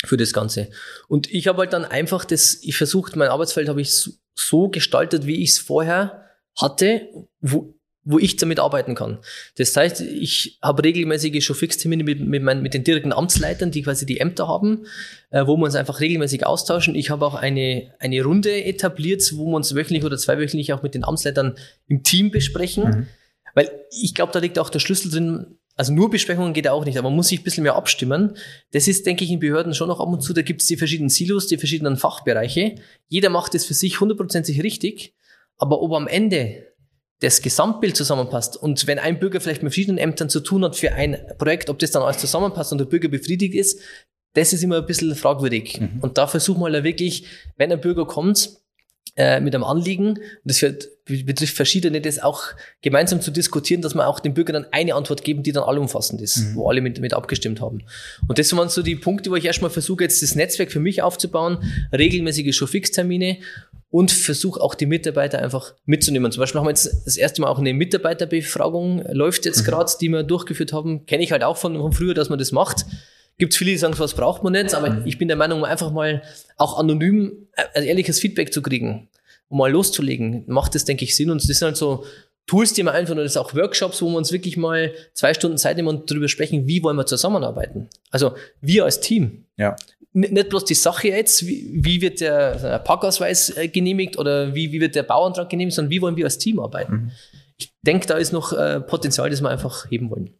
[0.06, 0.70] für das Ganze.
[1.08, 4.70] Und ich habe halt dann einfach das, ich versucht, mein Arbeitsfeld habe ich so, so
[4.70, 7.08] gestaltet, wie ich es vorher hatte,
[7.40, 7.74] wo,
[8.06, 9.20] wo ich damit arbeiten kann.
[9.58, 14.06] Das heißt, ich habe regelmäßige Showfix-Termine mit, mit, meinen, mit den direkten Amtsleitern, die quasi
[14.06, 14.86] die Ämter haben,
[15.30, 16.96] äh, wo wir uns einfach regelmäßig austauschen.
[16.96, 20.96] Ich habe auch eine, eine Runde etabliert, wo wir uns wöchentlich oder zweiwöchentlich auch mit
[20.96, 21.56] den Amtsleitern
[21.88, 22.84] im Team besprechen.
[22.84, 23.08] Mhm.
[23.56, 25.58] Weil ich glaube, da liegt auch der Schlüssel drin.
[25.76, 28.36] Also nur Besprechungen geht auch nicht, aber man muss sich ein bisschen mehr abstimmen.
[28.74, 30.34] Das ist, denke ich, in Behörden schon noch ab und zu.
[30.34, 32.76] Da gibt es die verschiedenen Silos, die verschiedenen Fachbereiche.
[33.08, 35.16] Jeder macht es für sich hundertprozentig richtig.
[35.58, 36.73] Aber ob am Ende
[37.24, 38.58] das Gesamtbild zusammenpasst.
[38.58, 41.80] Und wenn ein Bürger vielleicht mit verschiedenen Ämtern zu tun hat für ein Projekt, ob
[41.80, 43.80] das dann alles zusammenpasst und der Bürger befriedigt ist,
[44.34, 45.80] das ist immer ein bisschen fragwürdig.
[46.02, 48.50] Und da versuchen wir halt wirklich, wenn ein Bürger kommt,
[49.16, 52.42] äh, mit einem Anliegen, und das wird, betrifft verschiedene, das auch
[52.82, 56.20] gemeinsam zu diskutieren, dass wir auch dem Bürger dann eine Antwort geben, die dann allumfassend
[56.20, 57.84] ist, wo alle mit, mit abgestimmt haben.
[58.28, 61.04] Und das waren so die Punkte, wo ich erstmal versuche, jetzt das Netzwerk für mich
[61.04, 61.60] aufzubauen,
[61.92, 63.38] regelmäßige Showfix-Termine
[63.94, 66.32] und versuche auch die Mitarbeiter einfach mitzunehmen.
[66.32, 70.10] Zum Beispiel haben wir jetzt das erste Mal auch eine Mitarbeiterbefragung, läuft jetzt gerade, die
[70.10, 71.06] wir durchgeführt haben.
[71.06, 72.88] Kenne ich halt auch von, von früher, dass man das macht.
[73.38, 76.24] Gibt viele, die sagen, was braucht man nicht, aber ich bin der Meinung, einfach mal
[76.58, 79.10] auch anonym ein ehrliches Feedback zu kriegen,
[79.48, 81.30] um mal loszulegen, macht das, denke ich, Sinn.
[81.30, 82.04] Und das sind halt so
[82.46, 85.58] Tools, die wir einfach, und das auch Workshops, wo wir uns wirklich mal zwei Stunden
[85.58, 87.88] Zeit nehmen und darüber sprechen, wie wollen wir zusammenarbeiten.
[88.12, 89.46] Also wir als Team.
[89.58, 89.76] Ja.
[90.14, 94.72] N- Nicht bloß die Sache jetzt, wie, wie wird der Parkausweis äh, genehmigt oder wie,
[94.72, 97.12] wie wird der Bauantrag genehmigt, sondern wie wollen wir als Team arbeiten.
[97.58, 100.32] Ich denke, da ist noch äh, Potenzial, das wir einfach heben wollen.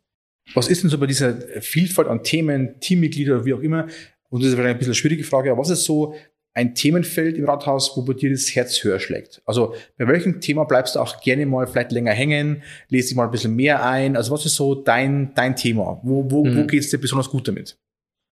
[0.56, 3.88] Was ist denn so bei dieser Vielfalt an Themen, Teammitglieder wie auch immer?
[4.30, 6.16] Und das ist vielleicht ein bisschen eine schwierige Frage, aber was ist so
[6.56, 9.42] ein Themenfeld im Rathaus, wo bei dir das Herz höher schlägt?
[9.46, 13.26] Also bei welchem Thema bleibst du auch gerne mal vielleicht länger hängen, lest dich mal
[13.26, 14.16] ein bisschen mehr ein?
[14.16, 16.00] Also was ist so dein, dein Thema?
[16.04, 16.68] Wo, wo, wo Mhm.
[16.68, 17.78] geht es dir besonders gut damit?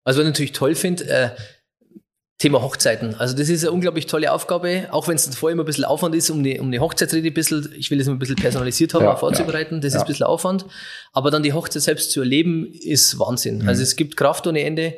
[0.05, 1.29] Also was ich natürlich toll finde, äh,
[2.37, 3.15] Thema Hochzeiten.
[3.15, 6.13] Also das ist eine unglaublich tolle Aufgabe, auch wenn es vorher immer ein bisschen Aufwand
[6.15, 8.93] ist, um die, um die Hochzeitsrede ein bisschen, ich will es immer ein bisschen personalisiert
[8.93, 9.99] haben, Ja, vorzubereiten, das ja.
[9.99, 10.65] ist ein bisschen Aufwand.
[11.13, 13.59] Aber dann die Hochzeit selbst zu erleben, ist Wahnsinn.
[13.59, 13.69] Mhm.
[13.69, 14.95] Also es gibt Kraft ohne Ende.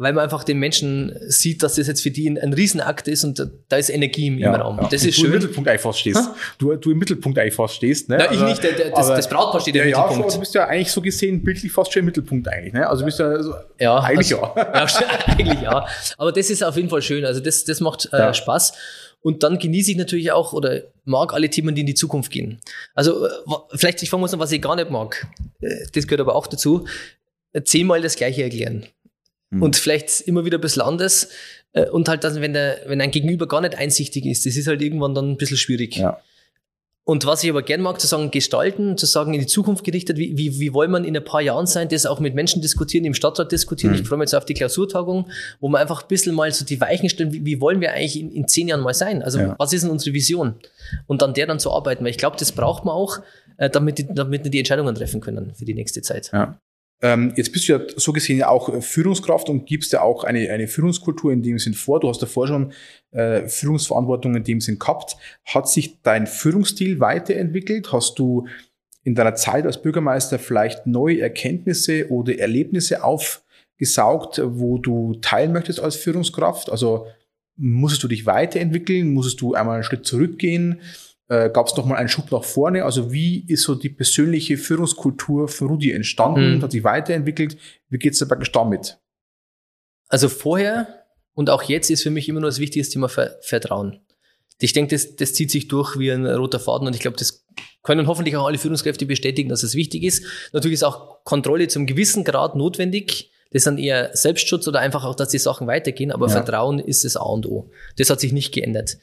[0.00, 3.24] Weil man einfach den Menschen sieht, dass das jetzt für die ein, ein Riesenakt ist
[3.24, 4.76] und da, ist Energie im, Ja, im Raum.
[4.80, 4.88] ja.
[4.88, 5.26] Das Und ist du schön.
[5.26, 6.30] im Mittelpunkt fast stehst.
[6.56, 8.08] Du, du im Mittelpunkt eigentlich fast stehst.
[8.08, 8.16] Ne?
[8.18, 10.24] Na, ich Also, nicht, der, der, das, das Brautpaar steht ja, im ja, Mittelpunkt.
[10.26, 12.72] aber du bist ja eigentlich so gesehen bildlich fast schon im Mittelpunkt eigentlich.
[12.72, 12.88] Ne?
[12.88, 14.72] Also bist ja so, Ja, eigentlich also- ja.
[14.88, 15.86] Ja, eigentlich ja.
[16.16, 17.24] Aber das ist auf jeden Fall schön.
[17.24, 18.32] Also das, das macht äh, Ja.
[18.34, 18.72] Spaß.
[19.20, 22.60] Und dann genieße ich natürlich auch oder mag alle Themen, die in die Zukunft gehen.
[22.94, 23.30] Also äh,
[23.74, 25.26] vielleicht, ich fange mal an, was ich gar nicht mag.
[25.60, 26.86] Äh, Das gehört aber auch dazu.
[27.64, 28.86] Zehnmal das Gleiche erklären.
[29.50, 29.62] Hm.
[29.62, 31.28] Und vielleicht immer wieder bisschen anders.
[31.72, 34.66] Äh, Und halt, dann, wenn, der, wenn ein Gegenüber gar nicht einsichtig ist, das ist
[34.66, 35.96] halt irgendwann dann ein bisschen schwierig.
[35.96, 36.18] Ja.
[37.04, 40.18] Und was ich aber gern mag, zu sagen, gestalten, zu sagen, in die Zukunft gerichtet,
[40.18, 43.06] wie, wie, wie wollen wir in ein paar Jahren sein, das auch mit Menschen diskutieren,
[43.06, 43.94] im Stadtrat diskutieren.
[43.94, 44.00] Mhm.
[44.02, 46.78] Ich freue mich jetzt auf die Klausurtagung, wo wir einfach ein bisschen mal so die
[46.82, 49.22] Weichen stellen, wie, wie wollen wir eigentlich in, in zehn Jahren mal sein?
[49.22, 49.54] Also Ja.
[49.58, 50.56] was ist denn unsere Vision?
[51.06, 53.20] Und an der dann zu arbeiten, weil ich glaube, das braucht man auch,
[53.56, 56.28] äh, damit, die, damit wir die Entscheidungen treffen können für die nächste Zeit.
[56.34, 56.60] Ja.
[57.00, 60.24] Ähm, jetzt bist du ja so gesehen ja auch äh, Führungskraft und gibst ja auch
[60.24, 62.00] eine, eine Führungskultur in dem Sinn vor.
[62.00, 62.72] Du hast davor schon
[63.12, 65.16] äh, Führungsverantwortung in dem Sinn gehabt.
[65.44, 67.92] Hat sich dein Führungsstil weiterentwickelt?
[67.92, 68.46] Hast du
[69.04, 75.80] in deiner Zeit als Bürgermeister vielleicht neue Erkenntnisse oder Erlebnisse aufgesaugt, wo du teilen möchtest
[75.80, 76.68] als Führungskraft?
[76.68, 77.06] Also
[77.56, 79.14] musstest du dich weiterentwickeln?
[79.14, 80.80] Musstest du einmal einen Schritt zurückgehen?
[81.28, 82.84] Äh, Gab es noch mal einen Schub nach vorne?
[82.84, 86.56] Also wie ist so die persönliche Führungskultur von Rudi entstanden?
[86.56, 86.62] Mhm.
[86.62, 87.56] Hat sich weiterentwickelt?
[87.90, 88.98] Wie geht's dir praktisch damit?
[90.08, 94.00] Also vorher und auch jetzt ist für mich immer nur das wichtigste Thema Ver Vertrauen.
[94.60, 97.46] Ich denke, das, das zieht sich durch wie ein roter Faden und ich glaube, das
[97.82, 100.24] können hoffentlich auch alle Führungskräfte bestätigen, dass es wichtig ist.
[100.52, 103.30] Natürlich ist auch Kontrolle zum gewissen Grad notwendig.
[103.50, 106.10] Das ist dann eher Selbstschutz oder einfach auch, dass die Sachen weitergehen.
[106.10, 106.32] Aber Ja.
[106.32, 107.70] Vertrauen ist das A und O.
[107.96, 108.98] Das hat sich nicht geändert.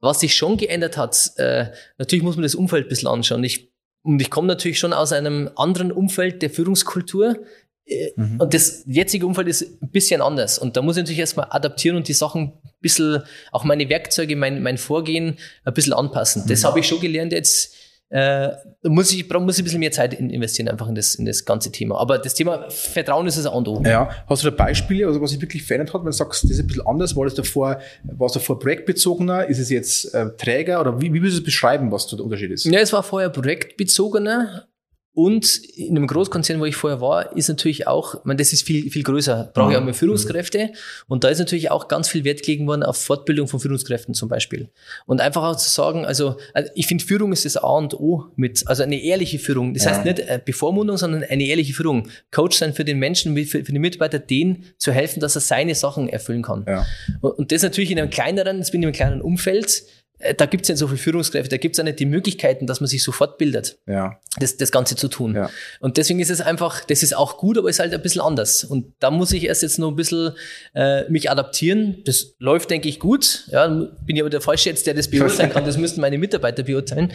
[0.00, 1.66] Was sich schon geändert hat, äh,
[1.98, 3.42] natürlich muss man das Umfeld ein bisschen anschauen.
[3.44, 7.36] Ich, und ich komme natürlich schon aus einem anderen Umfeld der Führungskultur.
[7.84, 8.40] Äh, Mhm.
[8.40, 10.58] Und das jetzige Umfeld ist ein bisschen anders.
[10.58, 14.36] Und da muss ich natürlich erstmal adaptieren und die Sachen ein bisschen, auch meine Werkzeuge,
[14.36, 16.44] mein, mein Vorgehen ein bisschen anpassen.
[16.46, 17.74] Das habe ich schon gelernt jetzt.
[18.10, 21.14] Äh, da muss ich, muss ich ein bisschen mehr Zeit in, investieren, einfach in das,
[21.16, 21.98] in das ganze Thema.
[21.98, 23.82] Aber das Thema Vertrauen ist das A und O.
[23.84, 26.52] Ja, hast du da Beispiele, also was sich wirklich verändert hat, wenn du sagst, das
[26.52, 30.30] ist ein bisschen anders, war das davor, war es davor projektbezogener, ist es jetzt äh,
[30.36, 32.64] träger oder wie, wie würdest du es beschreiben, was da der Unterschied ist?
[32.64, 34.67] Ja, es war vorher projektbezogener.
[35.18, 38.62] Und in einem Großkonzern, wo ich vorher war, ist natürlich auch, ich meine, das ist
[38.62, 40.70] viel, viel größer, brauche ich auch mehr Führungskräfte.
[41.08, 44.28] Und da ist natürlich auch ganz viel Wert gelegen worden auf Fortbildung von Führungskräften zum
[44.28, 44.68] Beispiel.
[45.06, 48.26] Und einfach auch zu sagen, also, also ich finde, Führung ist das A und O
[48.36, 49.74] mit, also eine ehrliche Führung.
[49.74, 49.90] Das Ja.
[49.90, 52.08] heißt nicht äh, Bevormundung, sondern eine ehrliche Führung.
[52.30, 55.74] Coach sein für den Menschen, für, für den Mitarbeiter, denen zu helfen, dass er seine
[55.74, 56.64] Sachen erfüllen kann.
[56.68, 56.86] Ja.
[57.20, 59.82] Und und das natürlich in einem kleineren, jetzt bin ich in einem kleinen Umfeld,
[60.36, 62.80] da gibt es nicht so viele Führungskräfte, da gibt es auch nicht die Möglichkeiten, dass
[62.80, 65.34] man sich sofort bildet Ja, das, das Ganze zu tun.
[65.34, 65.50] Ja.
[65.80, 68.64] Und deswegen ist es einfach, das ist auch gut, aber ist halt ein bisschen anders.
[68.64, 70.32] Und da muss ich erst jetzt noch ein bisschen
[70.74, 72.02] äh, mich adaptieren.
[72.04, 73.44] Das läuft, denke ich, gut.
[73.52, 75.64] Ja, bin ja aber der Falsche jetzt, der das beurteilen kann.
[75.64, 77.12] Das müssten meine Mitarbeiter beurteilen.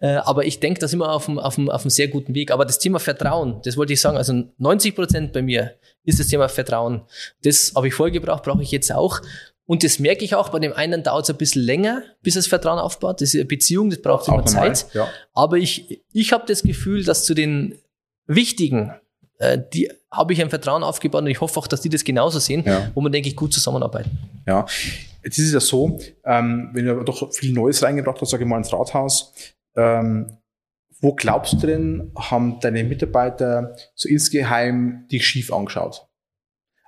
[0.00, 2.34] Äh, aber ich denke, da sind wir auf einem, auf, einem, auf einem sehr guten
[2.34, 2.52] Weg.
[2.52, 6.28] Aber das Thema Vertrauen, das wollte ich sagen, also 90 Prozent bei mir ist das
[6.28, 7.02] Thema Vertrauen.
[7.42, 9.20] Das habe ich vorgebracht, brauche ich jetzt auch.
[9.66, 12.46] Und das merke ich auch, bei dem einen dauert es ein bisschen länger, bis das
[12.46, 13.20] Vertrauen aufbaut.
[13.20, 14.44] Das ist eine Beziehung, das braucht immer.
[14.44, 14.86] Zeit.
[14.92, 15.08] Ja.
[15.32, 17.78] Aber ich, ich habe das Gefühl, dass zu den
[18.26, 18.92] wichtigen,
[19.38, 22.38] äh, die habe ich ein Vertrauen aufgebaut und ich hoffe auch, dass die das genauso
[22.38, 22.90] sehen, Ja.
[22.94, 24.10] wo man, denke ich, gut zusammenarbeiten.
[24.46, 24.66] Ja,
[25.22, 28.44] jetzt ist es ja so, ähm, wenn du aber doch viel Neues reingebracht hast, sage
[28.44, 29.32] ich mal, ins Rathaus,
[29.76, 30.36] ähm,
[31.00, 36.06] wo glaubst du denn, haben deine Mitarbeiter so insgeheim dich schief angeschaut?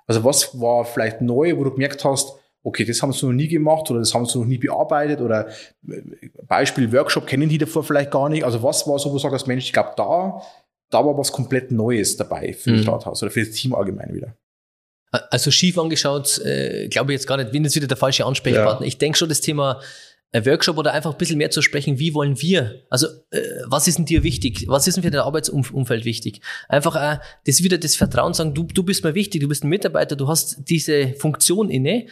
[0.05, 3.47] Also was war vielleicht neu, wo du gemerkt hast, okay, das haben sie noch nie
[3.47, 5.47] gemacht oder das haben sie noch nie bearbeitet oder
[6.47, 8.43] Beispiel Workshop kennen die davor vielleicht gar nicht.
[8.43, 10.41] Also was war so, wo du sagst, Mensch, ich glaube, da,
[10.89, 12.89] da war was komplett Neues dabei für das Mhm.
[12.89, 14.35] Rathaus oder für das Team allgemein wieder.
[15.11, 18.85] Also schief angeschaut, äh, glaube ich jetzt gar nicht, bin jetzt wieder der falsche Ansprechpartner.
[18.85, 19.79] Ich denke schon, das Thema
[20.33, 23.87] äh, Workshop oder einfach ein bisschen mehr zu sprechen, wie wollen wir, also äh, was
[23.87, 26.41] ist denn dir wichtig, was ist denn für dein Arbeitsumfeld wichtig?
[26.67, 29.69] Einfach äh, das wieder das Vertrauen sagen, du, du bist mir wichtig, du bist ein
[29.69, 32.07] Mitarbeiter, du hast diese Funktion inne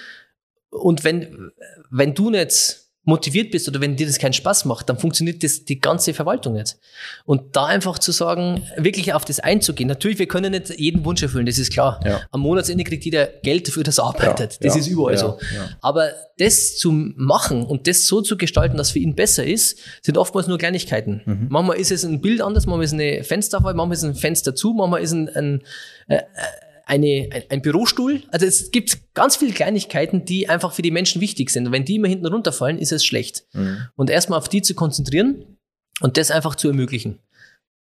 [0.81, 1.51] und wenn,
[1.89, 5.63] wenn du nicht motiviert bist oder wenn dir das keinen Spaß macht, dann funktioniert das
[5.63, 6.77] die ganze Verwaltung nicht.
[7.25, 9.87] Und da einfach zu sagen, wirklich auf das einzugehen.
[9.87, 11.99] Natürlich, wir können nicht jeden Wunsch erfüllen, das ist klar.
[12.03, 12.21] Ja.
[12.31, 14.53] Am Monatsende kriegt jeder Geld für das er arbeitet.
[14.53, 15.37] Ja, das ja, ist überall so.
[15.81, 20.17] Aber das zu machen und das so zu gestalten, dass für ihn besser ist, sind
[20.17, 21.21] oftmals nur Kleinigkeiten.
[21.25, 21.47] Mhm.
[21.49, 24.15] Manchmal ist es ein Bild anders, manchmal ist es eine Fensterwahl, manchmal ist es ein
[24.15, 25.63] Fenster zu, manchmal ist es ein, ein
[26.07, 26.21] äh,
[26.85, 28.23] eine, ein, ein Bürostuhl.
[28.29, 31.65] Also es gibt ganz viele Kleinigkeiten, die einfach für die Menschen wichtig sind.
[31.67, 33.45] Und wenn die immer hinten runterfallen, ist es schlecht.
[33.53, 33.87] Mhm.
[33.95, 35.57] Und erstmal auf die zu konzentrieren
[36.01, 37.19] und das einfach zu ermöglichen.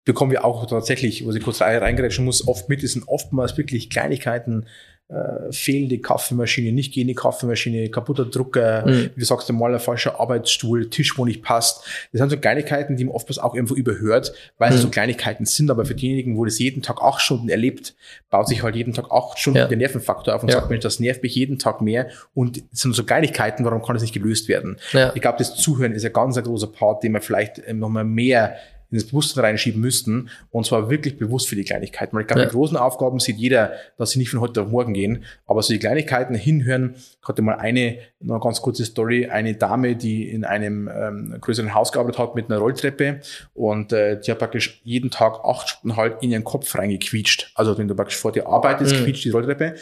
[0.09, 3.59] bekommen wir auch tatsächlich, wo ich kurz rein- reingerätschen muss, oft mit, es sind oftmals
[3.59, 4.67] wirklich Kleinigkeiten,
[5.09, 9.11] äh, fehlende Kaffeemaschine, nicht gehende Kaffeemaschine, kaputter Drucker, mhm.
[9.15, 11.83] wie du sagst, mal ein falscher Arbeitsstuhl, Tisch, wo nicht passt.
[12.13, 14.77] Das sind so Kleinigkeiten, die man oftmals auch irgendwo überhört, weil mhm.
[14.77, 17.95] es so Kleinigkeiten sind, aber für diejenigen, wo das jeden Tag acht Stunden erlebt,
[18.29, 19.67] baut sich halt jeden Tag acht Stunden ja.
[19.67, 20.57] der Nervenfaktor auf und ja.
[20.57, 23.95] sagt, Mensch, das nervt mich jeden Tag mehr und es sind so Kleinigkeiten, warum kann
[23.95, 24.77] das nicht gelöst werden?
[24.93, 25.13] Ja.
[25.15, 28.57] Ich glaube, das Zuhören ist ein ganz ein großer Part, den man vielleicht nochmal mehr
[28.91, 30.31] ins Bewusstsein reinschieben müssten.
[30.51, 32.15] Und zwar wirklich bewusst für die Kleinigkeiten.
[32.15, 32.47] Weil ich glaube, ja.
[32.47, 35.25] die großen Aufgaben sieht jeder, dass sie nicht von heute auf morgen gehen.
[35.47, 36.95] Aber so die Kleinigkeiten hinhören.
[36.97, 41.37] Ich hatte mal eine, noch eine ganz kurze Story, eine Dame, die in einem ähm,
[41.41, 43.21] größeren Haus gearbeitet hat mit einer Rolltreppe.
[43.55, 47.53] Und äh, die hat praktisch jeden Tag acht Stunden halt in ihren Kopf reingequietscht.
[47.55, 49.05] Also wenn du praktisch vor dir arbeitest, mhm.
[49.05, 49.75] quietscht die Rolltreppe.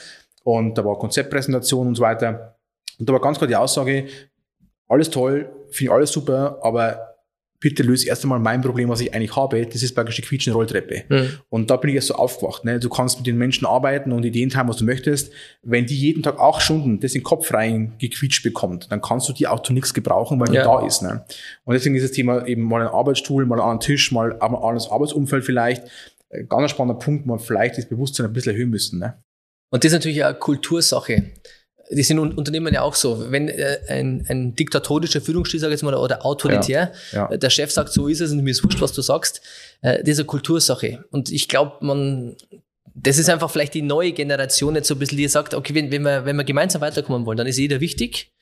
[0.43, 2.57] Und da war Konzeptpräsentation und so weiter.
[2.99, 4.07] Und da war ganz klar die Aussage,
[4.89, 7.16] alles toll, finde ich alles super, aber
[7.61, 9.65] bitte löse erst einmal mein Problem, was ich eigentlich habe.
[9.67, 11.05] Das ist praktisch die quietschende Rolltreppe.
[11.09, 11.29] Mhm.
[11.49, 12.65] Und da bin ich erst so aufgewacht.
[12.65, 12.79] Ne?
[12.79, 15.33] Du kannst mit den Menschen arbeiten und Ideen teilen, was du möchtest.
[15.63, 19.29] Wenn die jeden Tag acht Stunden das in den Kopf rein gequietscht bekommt, dann kannst
[19.29, 20.65] du die auch zu nichts gebrauchen, weil ja.
[20.65, 21.03] da ist.
[21.03, 21.25] Ne?
[21.65, 24.91] Und deswegen ist das Thema eben mal ein Arbeitsstuhl, mal einen Tisch, mal ein anderes
[24.91, 25.85] Arbeitsumfeld vielleicht.
[26.31, 28.99] Ein ganz spannender Punkt, wo man vielleicht das Bewusstsein ein bisschen erhöhen müssen.
[28.99, 29.23] Ne?
[29.71, 31.33] Und das ist natürlich eine Kultursache
[31.91, 33.31] die sind Unternehmen ja auch so.
[33.31, 37.37] Wenn äh, ein, ein diktatorischer Führungsstil, sage ich jetzt mal, oder autoritär, ja, ja.
[37.37, 39.41] Der Chef sagt, so ist es und mir ist wurscht, was du sagst,
[39.83, 41.05] äh, das ist eine Kultursache.
[41.11, 42.37] Und ich glaube, man,
[42.95, 45.91] das ist einfach vielleicht die neue Generation jetzt so ein bisschen, die sagt, okay, wenn,
[45.91, 48.33] wenn, wir, wenn wir gemeinsam weiterkommen wollen, dann ist jeder wichtig.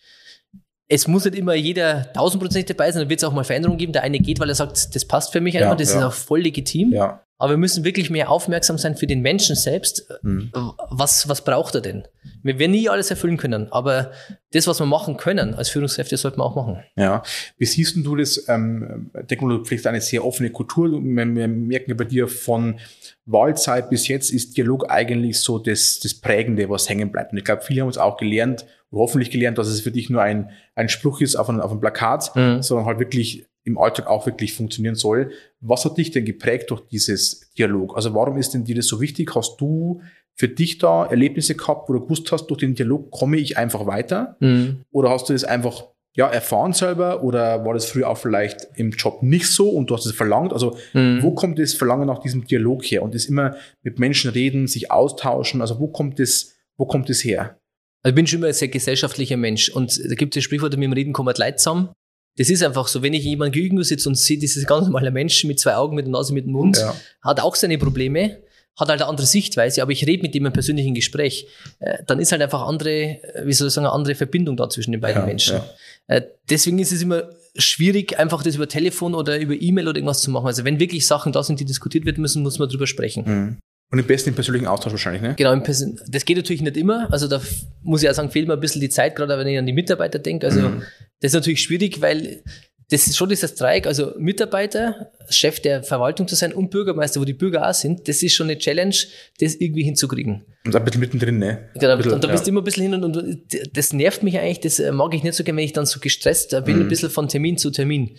[0.87, 3.93] Es muss nicht immer jeder tausendprozentig dabei sein, dann wird es auch mal Veränderungen geben.
[3.93, 6.13] Der eine geht, weil er sagt, das passt für mich einfach, ja, das ist auch
[6.13, 6.93] voll legitim.
[6.93, 7.24] Ja.
[7.39, 10.09] Aber wir müssen wirklich mehr aufmerksam sein für den Menschen selbst.
[10.23, 10.53] Mhm.
[10.91, 12.07] Was, was braucht er denn?
[12.43, 14.13] Wir werden nie alles erfüllen können, aber
[14.53, 16.83] das, was wir machen können als Führungskräfte, sollten wir auch machen.
[16.97, 17.23] Ja.
[17.59, 18.49] Wie siehst du das?
[18.49, 20.91] Ähm, Technologie pflegt eine sehr offene Kultur.
[20.91, 22.79] Wir, wir merken ja bei dir von
[23.27, 27.33] Wahlzeit bis jetzt ist Dialog eigentlich so das, das Prägende, was hängen bleibt.
[27.33, 30.23] Und ich glaube, viele haben uns auch gelernt, hoffentlich gelernt, dass es für dich nur
[30.23, 32.63] ein, ein Spruch ist auf einem, auf einem Plakat, mhm.
[32.63, 35.33] sondern halt wirklich im Alltag auch wirklich funktionieren soll.
[35.61, 37.97] Was hat dich denn geprägt durch dieses Dialog?
[37.97, 39.35] Also warum ist denn dir das so wichtig?
[39.35, 40.03] Hast du
[40.35, 43.87] für dich da Erlebnisse gehabt, wo du gewusst hast, durch den Dialog komme ich einfach
[43.87, 44.37] weiter?
[44.41, 44.83] Mhm.
[44.91, 45.85] Oder hast du das einfach
[46.17, 49.95] ja, erfahren selber oder war das früher auch vielleicht im Job nicht so und du
[49.95, 50.53] hast es verlangt?
[50.53, 51.23] Also mhm.
[51.23, 54.93] wo kommt das Verlangen nach diesem Dialog her und das immer mit Menschen reden, sich
[54.93, 55.61] austauschen?
[55.61, 57.59] Also wo kommt das, wo kommt das her?
[58.03, 60.73] Also ich bin schon immer ein sehr gesellschaftlicher Mensch und da gibt es das Sprichwort,
[60.77, 61.89] mit dem Reden kommt Leid zusammen.
[62.37, 65.45] Das ist einfach so, wenn ich jemand gegenüber sitze und sehe, dieses ganz normale Mensch
[65.45, 66.95] mit zwei Augen, mit der Nase, mit dem Mund, ja.
[67.23, 68.39] hat auch seine Probleme,
[68.77, 71.47] hat halt eine andere Sichtweise, aber ich rede mit dem im persönlichen Gespräch,
[71.79, 74.69] äh, dann ist halt einfach andere, äh, wie soll ich sagen, eine andere Verbindung da
[74.69, 75.57] zwischen den beiden ja, Menschen.
[75.57, 76.17] Ja.
[76.17, 80.21] Äh, deswegen ist es immer schwierig, einfach das über Telefon oder über E-Mail oder irgendwas
[80.21, 80.47] zu machen.
[80.47, 83.25] Also wenn wirklich Sachen da sind, die diskutiert werden müssen, muss man drüber sprechen.
[83.25, 83.59] Mhm.
[83.93, 85.35] Und im besten im persönlichen Austausch wahrscheinlich, ne?
[85.37, 87.07] Genau, das geht natürlich nicht immer.
[87.13, 87.41] Also da
[87.83, 89.73] muss ich auch sagen, fehlt mir ein bisschen die Zeit, gerade wenn ich an die
[89.73, 90.47] Mitarbeiter denke.
[90.47, 90.83] Also mhm.
[91.21, 92.43] Das ist natürlich schwierig, weil
[92.91, 97.25] das ist schon dieses Dreieck, also Mitarbeiter, Chef der Verwaltung zu sein und Bürgermeister, wo
[97.25, 98.95] die Bürger auch sind, das ist schon eine Challenge,
[99.41, 100.45] das irgendwie hinzukriegen.
[100.67, 101.71] Und ein bisschen mittendrin, ne?
[101.75, 104.39] Genau, bisschen, und da bist du immer ein bisschen hin und, und, das nervt mich
[104.39, 106.83] eigentlich, das mag ich nicht so gerne, wenn ich dann so gestresst bin, mhm.
[106.83, 108.17] ein bisschen von Termin zu Termin.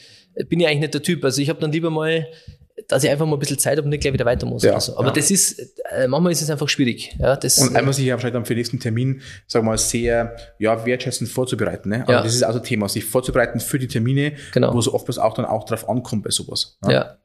[0.49, 1.23] Bin ich eigentlich nicht der Typ.
[1.23, 2.27] Also ich habe dann lieber mal
[2.87, 4.63] dass ich einfach mal ein bisschen Zeit habe und nicht gleich wieder weiter muss.
[4.63, 4.97] Ja, so.
[4.97, 5.13] Aber ja.
[5.13, 5.59] das ist,
[5.91, 7.15] äh, manchmal ist es einfach schwierig.
[7.19, 9.77] Ja, das, und einmal sich ja wahrscheinlich dann für den nächsten Termin, sagen wir mal,
[9.77, 11.89] sehr ja, wertschätzend vorzubereiten.
[11.89, 12.03] Ne?
[12.03, 12.23] Aber ja.
[12.23, 14.73] das ist also Thema, sich vorzubereiten für die Termine, genau.
[14.73, 16.77] wo so oftmals auch dann auch drauf ankommt bei sowas.
[16.85, 16.91] Ja.
[16.91, 17.17] ja.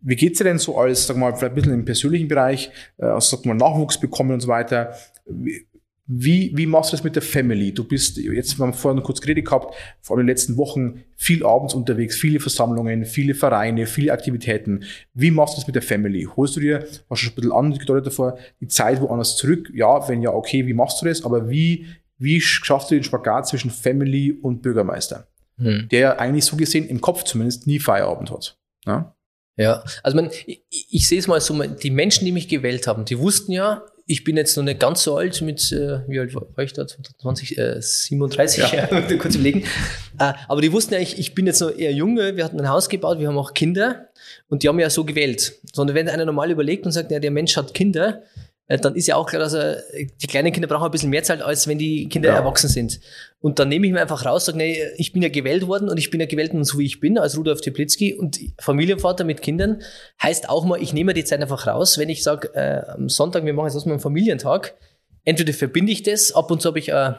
[0.00, 3.20] Wie geht's dir denn so als, sag mal, vielleicht ein bisschen im persönlichen Bereich, äh,
[3.20, 4.94] sag mal, Nachwuchs bekommen und so weiter?
[5.26, 5.66] Wie,
[6.10, 7.72] wie, wie machst du das mit der Family?
[7.74, 11.04] Du bist, jetzt wir haben vorhin kurz geredet gehabt, vor allem in den letzten Wochen
[11.16, 14.84] viel abends unterwegs, viele Versammlungen, viele Vereine, viele Aktivitäten.
[15.12, 16.26] Wie machst du das mit der Family?
[16.34, 19.70] Holst du dir, hast du schon ein bisschen angedeutet davor, die Zeit woanders zurück?
[19.74, 21.22] Ja, wenn ja, okay, wie machst du das?
[21.26, 25.28] Aber wie, wie schaffst du den Spagat zwischen Family und Bürgermeister?
[25.58, 25.88] Hm.
[25.90, 28.58] Der ja eigentlich so gesehen im Kopf zumindest nie Feierabend hat.
[28.86, 29.14] Ja,
[29.58, 33.04] ja also man, ich, ich sehe es mal so, die Menschen, die mich gewählt haben,
[33.04, 36.34] die wussten ja, ich bin jetzt noch nicht ganz so alt mit, äh, wie alt
[36.34, 36.86] war ich da?
[36.86, 38.88] 20, äh, 37, ja.
[38.90, 39.64] ja kurz überlegen.
[40.18, 42.70] Äh, aber die wussten ja, ich, ich bin jetzt noch eher junge, wir hatten ein
[42.70, 44.08] Haus gebaut, wir haben auch Kinder
[44.48, 45.52] und die haben ja so gewählt.
[45.74, 48.22] Sondern wenn einer normal überlegt und sagt, ja, der Mensch hat Kinder,
[48.76, 49.82] dann ist ja auch klar, dass er,
[50.20, 52.36] die kleinen Kinder brauchen ein bisschen mehr Zeit, als wenn die Kinder ja.
[52.36, 53.00] erwachsen sind.
[53.40, 55.96] Und dann nehme ich mir einfach raus, sage, nee, ich bin ja gewählt worden und
[55.96, 59.40] ich bin ja gewählt und so wie ich bin, als Rudolf Teplitzky und Familienvater mit
[59.40, 59.80] Kindern,
[60.22, 63.46] heißt auch mal, ich nehme die Zeit einfach raus, wenn ich sage, äh, am Sonntag,
[63.46, 64.74] wir machen jetzt erstmal einen Familientag,
[65.24, 67.12] entweder verbinde ich das, ab und zu habe ich äh,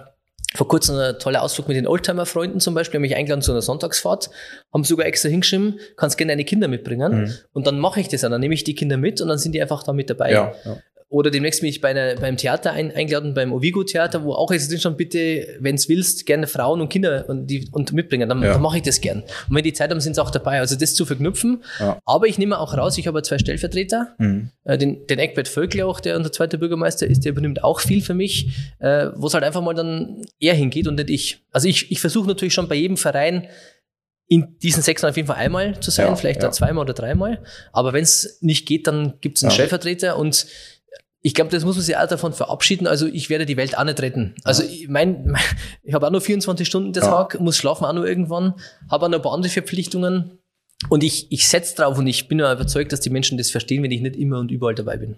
[0.56, 3.62] vor kurzem einen tollen Ausflug mit den Oldtimer-Freunden zum Beispiel, haben mich eingeladen zu einer
[3.62, 4.32] Sonntagsfahrt,
[4.74, 7.22] haben sogar extra hingeschrieben, kannst gerne deine Kinder mitbringen.
[7.22, 7.34] Mhm.
[7.54, 9.62] Und dann mache ich das, dann nehme ich die Kinder mit und dann sind die
[9.62, 10.32] einfach da mit dabei.
[10.32, 10.78] Ja, ja.
[11.12, 14.52] Oder demnächst bin ich bei einer, beim Theater ein, eingeladen, beim Ovigo Theater, wo auch
[14.52, 18.30] jetzt schon bitte, wenn es willst, gerne Frauen und Kinder und, die, und mitbringen.
[18.30, 18.54] Dann, Ja.
[18.54, 19.24] dann mache ich das gern.
[19.50, 20.60] Und wenn die Zeit haben, sind sie auch dabei.
[20.60, 21.64] Also das zu verknüpfen.
[21.80, 22.00] Ja.
[22.06, 24.14] Aber ich nehme auch raus, ich habe zwei Stellvertreter.
[24.20, 24.52] Mhm.
[24.66, 28.04] Äh, den, den Eckbert Völkle auch, der unser zweiter Bürgermeister ist, der übernimmt auch viel
[28.04, 31.42] für mich, äh, wo es halt einfach mal dann er hingeht und nicht ich.
[31.52, 33.48] Also ich, ich versuche natürlich schon bei jedem Verein
[34.28, 36.52] in diesen sechs auf jeden Fall einmal zu sein, Ja, vielleicht ja.
[36.52, 37.40] zweimal oder dreimal.
[37.74, 39.56] Aber wenn es nicht geht, dann gibt es einen Ja.
[39.56, 40.46] Stellvertreter und
[41.22, 42.88] ich glaube, das muss man sich auch davon verabschieden.
[42.88, 44.36] Also ich werde die Welt auch nicht retten.
[44.44, 45.36] Also ich mein,
[45.84, 47.10] ich habe auch nur 24 Stunden den Ja.
[47.10, 48.54] Tag, muss schlafen auch nur irgendwann,
[48.90, 50.40] habe auch noch ein paar andere Verpflichtungen.
[50.88, 53.84] Und ich, ich setze drauf und ich bin ja überzeugt, dass die Menschen das verstehen,
[53.84, 55.16] wenn ich nicht immer und überall dabei bin.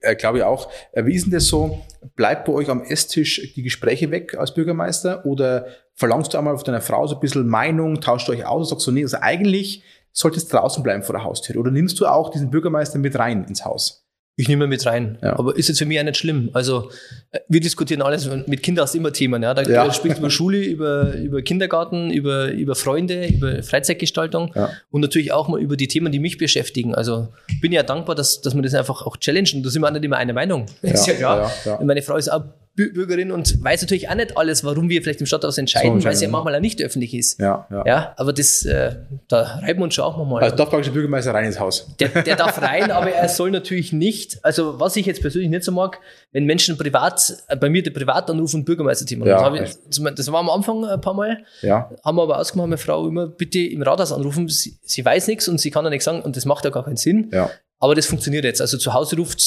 [0.00, 0.70] Äh, Glaube ich auch.
[0.92, 1.82] Äh, Wie ist denn das so?
[2.16, 6.64] Bleibt bei euch am Esstisch die Gespräche weg als Bürgermeister oder verlangst du einmal auf
[6.64, 9.84] deiner Frau so ein bisschen Meinung, tauscht euch aus und sagst so, nee, also eigentlich
[10.12, 13.44] solltest du draußen bleiben vor der Haustür oder nimmst du auch diesen Bürgermeister mit rein
[13.44, 14.01] ins Haus?
[14.36, 15.18] Ich nehme mit rein.
[15.22, 15.38] Ja.
[15.38, 16.48] Aber ist jetzt für mich auch nicht schlimm.
[16.54, 16.90] Also
[17.32, 18.28] äh, wir diskutieren alles.
[18.46, 19.42] Mit Kindern hast immer Themen.
[19.42, 19.52] Ja?
[19.52, 19.86] Da Ja.
[19.88, 24.70] du über Schule, über, über Kindergarten, über, über Freunde, über Freizeitgestaltung Ja.
[24.90, 26.94] und natürlich auch mal über die Themen, die mich beschäftigen.
[26.94, 27.28] Also
[27.60, 29.62] bin ja dankbar, dass, dass wir das einfach auch challengen.
[29.62, 30.66] Da sind wir auch nicht immer einer Meinung.
[30.82, 31.52] ist ja klar.
[31.66, 31.84] ja, ja.
[31.84, 32.44] Meine Frau ist auch
[32.76, 36.06] Bü- Bürgerin und weiß natürlich auch nicht alles, warum wir vielleicht im Stadthaus entscheiden, So
[36.06, 37.38] weil es ja manchmal auch nicht öffentlich ist.
[37.38, 37.84] Ja, ja.
[37.86, 38.96] Ja, aber das, äh,
[39.28, 40.42] da reiben wir uns schon auch mal.
[40.42, 41.86] Also darf praktisch der Bürgermeister rein ins Haus.
[42.00, 45.64] Der, der darf rein, aber er soll natürlich nicht, also was ich jetzt persönlich nicht
[45.64, 45.98] so mag,
[46.32, 49.26] wenn Menschen privat, äh, bei mir der privat anrufen, Bürgermeisterthema.
[49.26, 51.90] Ja, das, ich, das, das war am Anfang ein paar Mal, Ja.
[52.04, 55.46] haben wir aber ausgemacht, meine Frau immer bitte im Rathaus anrufen, sie, sie weiß nichts
[55.46, 57.30] und sie kann ja nichts sagen und das macht ja gar keinen Sinn.
[57.34, 57.50] Ja.
[57.82, 58.60] Aber das funktioniert jetzt.
[58.60, 59.40] Also zu Hause ruft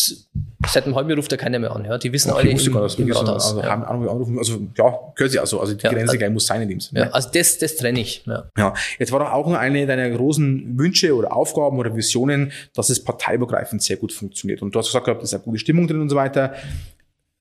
[0.67, 1.85] seit einem halben Jahr ruft da keiner mehr an.
[1.85, 1.97] Ja.
[1.97, 3.45] Die wissen Okay, alle im, gar im Rathaus.
[3.51, 3.67] also, ja.
[3.69, 5.61] haben Anrufe anrufen, also ja, gehört sie also.
[5.61, 6.99] Also die Ja, Grenze also- gleich muss sein in dem Sinne.
[6.99, 8.23] ja, also das, das trenne ich.
[8.25, 8.51] Ja.
[8.57, 12.89] Ja, jetzt war doch auch noch eine deiner großen Wünsche oder Aufgaben oder Visionen, dass
[12.89, 14.61] es parteiübergreifend sehr gut funktioniert.
[14.61, 16.53] Und du hast gesagt, gehabt, es ist eine gute Stimmung drin und so weiter.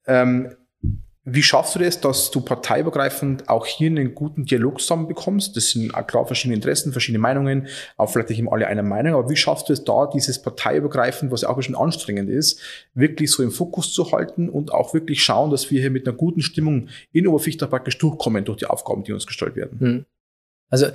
[0.07, 0.55] Ähm,
[1.27, 5.57] wie schaffst du das, dass du parteiübergreifend auch hier einen guten Dialog zusammenbekommst?
[5.57, 9.31] Das sind klar verschiedene Interessen, verschiedene Meinungen, auch vielleicht nicht immer alle einer Meinung, aber
[9.31, 12.61] wie schaffst du es da, dieses parteiübergreifend, was ja auch bisschen anstrengend ist,
[12.93, 16.16] wirklich so im Fokus zu halten und auch wirklich schauen, dass wir hier mit einer
[16.16, 19.81] guten Stimmung in Oberfichtach praktisch durchkommen durch die Aufgaben, die uns gestellt werden?
[19.81, 20.05] Hm.
[20.68, 20.89] Also,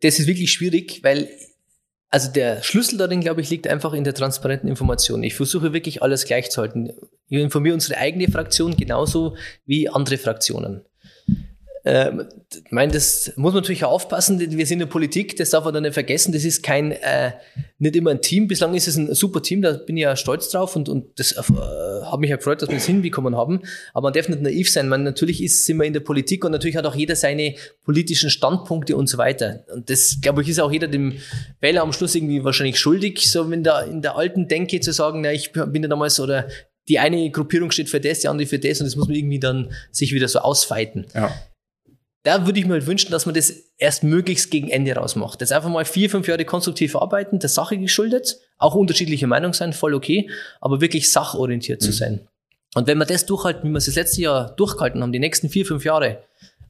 [0.00, 1.28] das ist wirklich schwierig, weil,
[2.12, 5.22] also der Schlüssel darin, glaube ich, liegt einfach in der transparenten Information.
[5.24, 6.90] Ich versuche wirklich alles gleich zu halten.
[7.28, 9.34] Ich informiere unsere eigene Fraktion genauso
[9.64, 10.84] wie andere Fraktionen.
[11.84, 14.38] Ähm, ich meine, das muss man natürlich auch aufpassen.
[14.38, 16.32] Wir sind in der Politik, das darf man dann nicht vergessen.
[16.32, 17.32] Das ist kein, äh,
[17.78, 18.46] nicht immer ein Team.
[18.46, 21.32] Bislang ist es ein super Team, da bin ich ja stolz drauf und, und das
[21.32, 21.42] äh,
[22.04, 23.62] hat mich ja gefreut, dass wir das hinbekommen haben.
[23.94, 24.88] Aber man darf nicht naiv sein.
[24.88, 27.54] Man, natürlich ist, sind wir in der Politik und natürlich hat auch jeder seine
[27.84, 29.64] politischen Standpunkte und so weiter.
[29.74, 31.14] Und das, glaube ich, ist auch jeder dem
[31.60, 35.22] Wähler am Schluss irgendwie wahrscheinlich schuldig, so in der, in der alten Denke zu sagen,
[35.22, 36.46] na, ich bin ja damals oder
[36.88, 39.38] die eine Gruppierung steht für das, die andere für das und das muss man irgendwie
[39.38, 41.32] dann sich wieder so ausfeiten Ja.
[42.24, 45.40] Da würde ich mir halt wünschen, dass man das erst möglichst gegen Ende rausmacht.
[45.40, 49.72] Jetzt einfach mal vier, fünf Jahre konstruktiv arbeiten, der Sache geschuldet, auch unterschiedliche Meinungen sein,
[49.72, 52.28] voll okay, aber wirklich sachorientiert zu sein.
[52.74, 55.48] Und wenn wir das durchhalten, wie wir es das letzte Jahr durchgehalten haben, die nächsten
[55.48, 56.22] vier, fünf Jahre,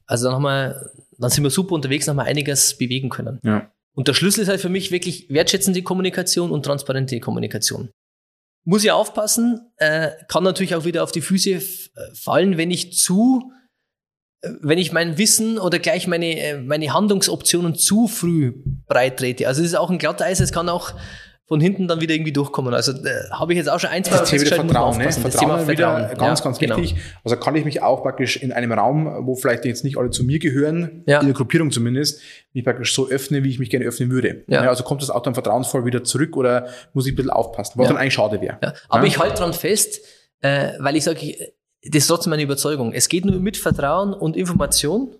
[0.05, 3.39] also dann haben wir, dann sind wir super unterwegs, dann haben wir einiges bewegen können.
[3.43, 3.71] Ja.
[3.93, 7.91] Und der Schlüssel ist halt für mich wirklich wertschätzende Kommunikation und transparente Kommunikation.
[8.65, 11.61] Muss ich aufpassen, äh, kann natürlich auch wieder auf die Füße
[12.13, 13.51] fallen, wenn ich zu,
[14.61, 18.53] wenn ich mein Wissen oder gleich meine, äh, meine Handlungsoptionen zu früh
[18.87, 19.47] breit trete.
[19.47, 20.93] Also es ist auch ein Glatteis, es kann auch
[21.45, 22.73] von hinten dann wieder irgendwie durchkommen.
[22.73, 24.79] Also äh, habe ich jetzt auch schon ein, zwei Das Thema wieder Vertrauen, ne?
[25.07, 25.23] aufpassen.
[25.23, 26.17] Das Vertrauen, Thema wieder Vertrauen.
[26.17, 26.77] ganz, Ja, ganz genau.
[26.77, 26.99] wichtig.
[27.23, 30.23] Also kann ich mich auch praktisch in einem Raum, wo vielleicht jetzt nicht alle zu
[30.23, 31.19] mir gehören, Ja.
[31.19, 32.21] in der Gruppierung zumindest,
[32.53, 34.43] mich praktisch so öffnen, wie ich mich gerne öffnen würde.
[34.47, 34.61] Ja.
[34.61, 37.87] also kommt das auch dann vertrauensvoll wieder zurück oder muss ich ein bisschen aufpassen, was
[37.89, 38.57] dann eigentlich schade wäre.
[38.63, 39.99] Ja, aber ich halte dran fest,
[40.41, 41.35] äh, weil ich sage,
[41.85, 42.93] das ist trotzdem meine Überzeugung.
[42.93, 45.15] Es geht nur mit Vertrauen und Information,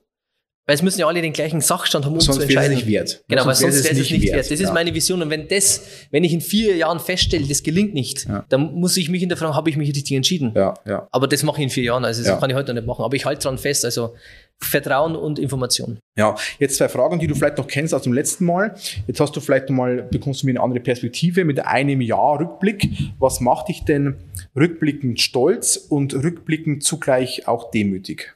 [0.66, 2.76] weil es müssen ja alle den gleichen Sachstand haben, um Sonst zu wäre es entscheiden.
[2.78, 3.24] nicht wert.
[3.28, 4.40] Genau, weil sonst wäre es nicht wert.
[4.40, 4.72] Das ist ja.
[4.74, 5.22] meine Vision.
[5.22, 8.46] Und wenn das, wenn ich in vier Jahren feststelle, das gelingt nicht, Ja.
[8.50, 10.54] dann muss ich mich hinterfragen, habe ich mich richtig entschieden?
[10.56, 11.08] Ja, ja.
[11.12, 12.38] Aber das mache ich in vier Jahren, also das Ja.
[12.38, 13.04] kann ich heute noch nicht machen.
[13.04, 14.14] Aber ich halte dran fest, also
[14.62, 16.00] Vertrauen und Information.
[16.18, 18.76] Ja, jetzt zwei Fragen, die du vielleicht noch kennst aus dem letzten Mal.
[19.08, 22.88] Jetzt hast du vielleicht mal, bekommst du mir eine andere Perspektive mit einem Jahr Rückblick.
[23.20, 24.16] Was macht dich denn
[24.56, 28.36] rückblickend stolz und rückblickend zugleich auch demütig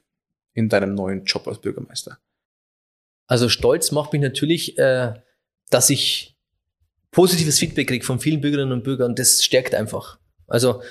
[0.58, 2.18] in deinem neuen Job als Bürgermeister?
[3.28, 5.14] Also stolz macht mich natürlich, äh,
[5.70, 6.36] dass ich
[7.12, 9.16] positives Feedback kriege von vielen Bürgerinnen und Bürgern.
[9.16, 10.18] Das stärkt einfach.
[10.48, 10.82] Also,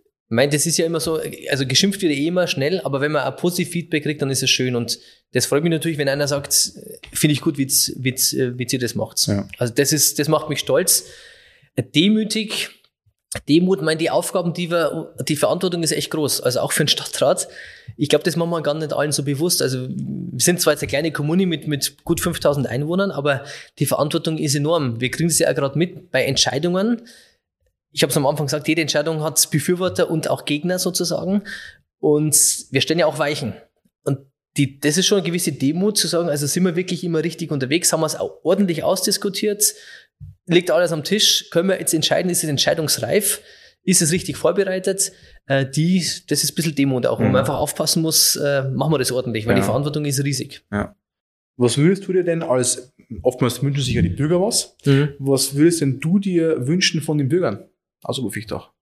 [0.00, 3.12] ich meine, das ist ja immer so, also geschimpft wird eh immer schnell, aber wenn
[3.12, 4.76] man ein positives Feedback kriegt, dann ist es schön.
[4.76, 4.98] Und
[5.32, 6.72] das freut mich natürlich, wenn einer sagt,
[7.12, 9.26] finde ich gut, wie's, wie's, äh, wie ihr das macht.
[9.28, 9.48] Ja.
[9.56, 11.06] Also das ist, das macht mich stolz.
[11.94, 12.70] Demütig,
[13.48, 16.40] Demut, meine, die Aufgaben, die wir, die Verantwortung ist echt groß.
[16.40, 17.48] Also auch für den Stadtrat.
[17.96, 19.62] Ich glaube, das machen wir gar nicht allen so bewusst.
[19.62, 23.44] Also wir sind zwar jetzt eine kleine Kommune mit, mit gut 5000 Einwohnern, aber
[23.78, 25.00] die Verantwortung ist enorm.
[25.00, 27.02] Wir kriegen das ja gerade mit bei Entscheidungen.
[27.92, 31.42] Ich habe es am Anfang gesagt, jede Entscheidung hat Befürworter und auch Gegner sozusagen.
[31.98, 32.36] Und
[32.70, 33.54] wir stellen ja auch Weichen.
[34.04, 34.18] Und
[34.56, 37.50] die, das ist schon eine gewisse Demut zu sagen, also sind wir wirklich immer richtig
[37.50, 39.74] unterwegs, haben wir es auch ordentlich ausdiskutiert,
[40.46, 43.42] liegt alles am Tisch, können wir jetzt entscheiden, ist es entscheidungsreif,
[43.82, 45.12] ist es richtig vorbereitet?
[45.46, 47.32] Äh, die, das ist ein bisschen Demut auch, wo mhm.
[47.32, 49.60] man einfach aufpassen muss, äh, machen wir das ordentlich, weil ja.
[49.60, 50.64] die Verantwortung ist riesig.
[50.72, 50.96] Ja.
[51.56, 52.92] Was würdest du dir denn als,
[53.22, 55.14] oftmals wünschen sich ja die Bürger was, mhm.
[55.18, 57.68] was würdest denn du dir wünschen von den Bürgern
[58.02, 58.72] aus Oberfichtach?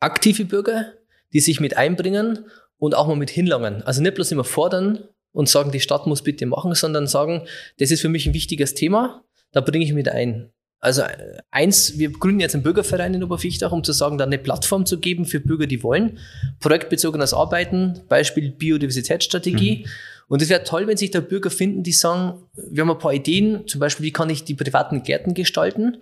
[0.00, 0.94] Aktive Bürger,
[1.32, 2.46] die sich mit einbringen
[2.78, 3.82] und auch mal mit hinlangen.
[3.82, 7.46] Also nicht bloß immer fordern und sagen, die Stadt muss bitte machen, sondern sagen,
[7.78, 9.22] das ist für mich ein wichtiges Thema,
[9.52, 10.50] da bringe ich mit ein.
[10.80, 11.02] Also
[11.50, 14.98] eins, wir gründen jetzt einen Bürgerverein in Oberfichtach, um zu sagen, da eine Plattform zu
[14.98, 16.18] geben für Bürger, die wollen.
[16.60, 19.84] Projektbezogenes Arbeiten, Beispiel Biodiversitätsstrategie.
[19.84, 19.90] Mhm.
[20.28, 23.12] Und es wäre toll, wenn sich da Bürger finden, die sagen, wir haben ein paar
[23.12, 25.98] Ideen, zum Beispiel, wie kann ich die privaten Gärten gestalten?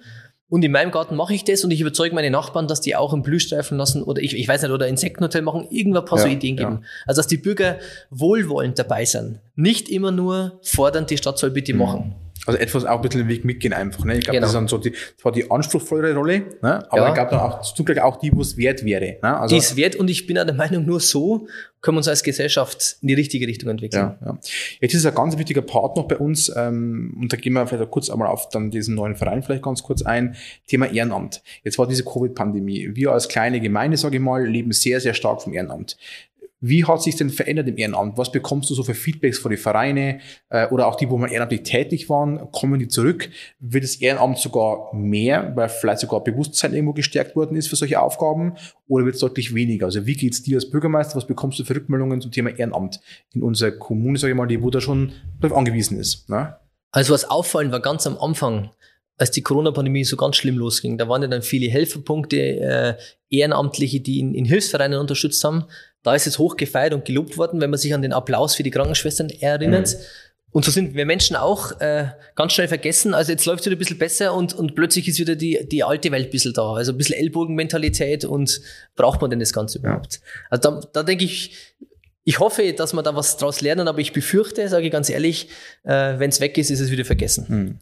[0.50, 3.12] Und in meinem Garten mache ich das und ich überzeuge meine Nachbarn, dass die auch
[3.12, 6.24] einen Blühstreifen lassen oder ich, ich weiß nicht, oder Insektenhotel machen, irgendwann ein paar ja,
[6.24, 6.80] so Ideen geben.
[6.82, 6.88] Ja.
[7.06, 7.78] Also dass die Bürger
[8.10, 9.40] wohlwollend dabei sind.
[9.56, 11.78] Nicht immer nur fordern, die Stadt soll bitte mhm.
[11.78, 12.14] machen.
[12.48, 14.04] Also etwas auch ein bisschen den Weg mitgehen einfach.
[14.04, 14.18] Ne?
[14.18, 14.46] Ich glaube, genau.
[14.46, 16.90] das ist dann so die, zwar die anspruchsvollere Rolle, ne?
[16.90, 17.08] aber ja.
[17.08, 19.18] ich glaube dann auch zugleich auch die, wo es wert wäre.
[19.22, 19.36] Ne?
[19.38, 21.46] Also, die ist wert und ich bin auch der Meinung, nur so
[21.80, 24.16] können wir uns als Gesellschaft in die richtige Richtung entwickeln.
[24.20, 24.38] Ja, ja.
[24.80, 27.90] Jetzt ist ein ganz wichtiger Part noch bei uns, ähm, und da gehen wir vielleicht
[27.90, 30.34] kurz einmal auf dann diesen neuen Verein vielleicht ganz kurz ein,
[30.66, 31.42] Thema Ehrenamt.
[31.62, 32.90] Jetzt war diese Covid-Pandemie.
[32.94, 35.96] Wir als kleine Gemeinde, sage ich mal, leben sehr, sehr stark vom Ehrenamt.
[36.60, 38.18] Wie hat sich denn verändert im Ehrenamt?
[38.18, 41.30] Was bekommst du so für Feedbacks von den Vereinen äh, oder auch die, wo mal
[41.30, 42.50] ehrenamtlich tätig waren?
[42.50, 43.30] Kommen die zurück?
[43.60, 48.00] Wird das Ehrenamt sogar mehr, weil vielleicht sogar Bewusstsein irgendwo gestärkt worden ist für solche
[48.00, 48.54] Aufgaben?
[48.88, 49.86] Oder wird es deutlich weniger?
[49.86, 51.16] Also wie geht's dir als Bürgermeister?
[51.16, 53.00] Was bekommst du für Rückmeldungen zum Thema Ehrenamt
[53.34, 56.28] in unserer Kommune, sage ich mal, die wo da schon darauf angewiesen ist?
[56.28, 56.56] Ne?
[56.90, 58.70] Also was auffallend war ganz am Anfang,
[59.18, 62.94] als die Corona-Pandemie so ganz schlimm losging, da waren ja dann viele Helferpunkte, äh,
[63.30, 65.64] Ehrenamtliche, die in, in Hilfsvereinen unterstützt haben.
[66.02, 68.70] Da ist es hochgefeiert und gelobt worden, wenn man sich an den Applaus für die
[68.70, 69.88] Krankenschwestern erinnert.
[69.88, 69.98] Mhm.
[70.50, 73.12] Und so sind wir Menschen auch äh, ganz schnell vergessen.
[73.12, 75.84] Also jetzt läuft es wieder ein bisschen besser und, und plötzlich ist wieder die, die
[75.84, 76.72] alte Welt ein bisschen da.
[76.72, 78.60] Also ein bisschen Ellbogenmentalität und
[78.96, 80.20] braucht man denn das Ganze überhaupt?
[80.48, 81.54] Also da, da denke ich,
[82.24, 85.48] ich hoffe, dass wir da was draus lernen, aber ich befürchte, sage ich ganz ehrlich,
[85.84, 87.46] äh, wenn es weg ist, ist es wieder vergessen.
[87.48, 87.78] Mhm.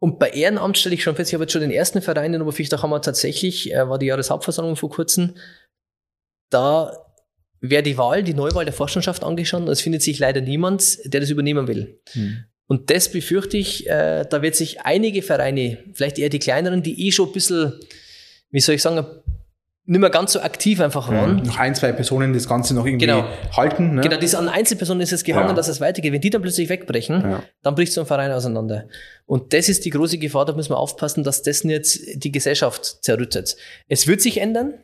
[0.00, 2.42] Und bei Ehrenamt stelle ich schon fest, ich habe jetzt schon den ersten Verein in
[2.42, 5.34] Oberfichtach haben wir tatsächlich, äh, war die Jahreshauptversammlung vor kurzem,
[6.50, 6.92] da
[7.60, 11.20] wäre die Wahl, die Neuwahl der Vorstandschaft angeschaut und es findet sich leider niemand, der
[11.20, 12.00] das übernehmen will.
[12.12, 12.44] Hm.
[12.66, 17.06] Und das befürchte ich, äh, da wird sich einige Vereine, vielleicht eher die kleineren, die
[17.06, 17.80] eh schon ein bisschen,
[18.50, 19.06] wie soll ich sagen,
[19.86, 21.42] nicht mehr ganz so aktiv einfach waren.
[21.42, 23.26] noch ein, zwei Personen das Ganze noch irgendwie genau.
[23.54, 23.96] halten.
[23.96, 24.00] Ne?
[24.00, 25.54] Genau, das an Einzelpersonen ist es gehangen, ja.
[25.54, 26.10] dass es weitergeht.
[26.12, 27.42] Wenn die dann plötzlich wegbrechen, ja.
[27.62, 28.88] dann bricht so ein Verein auseinander.
[29.26, 33.04] Und das ist die große Gefahr, da müssen wir aufpassen, dass das nicht die Gesellschaft
[33.04, 33.56] zerrüttet.
[33.86, 34.74] Es wird sich ändern,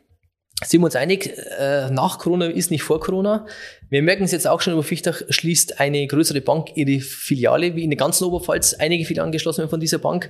[0.63, 3.45] sind wir uns einig, äh, nach Corona ist nicht vor Corona.
[3.89, 7.89] Wir merken es jetzt auch schon, Oberfichtach schließt eine größere Bank ihre Filiale, wie in
[7.89, 10.29] der ganzen Oberpfalz einige Filialen geschlossen werden von dieser Bank.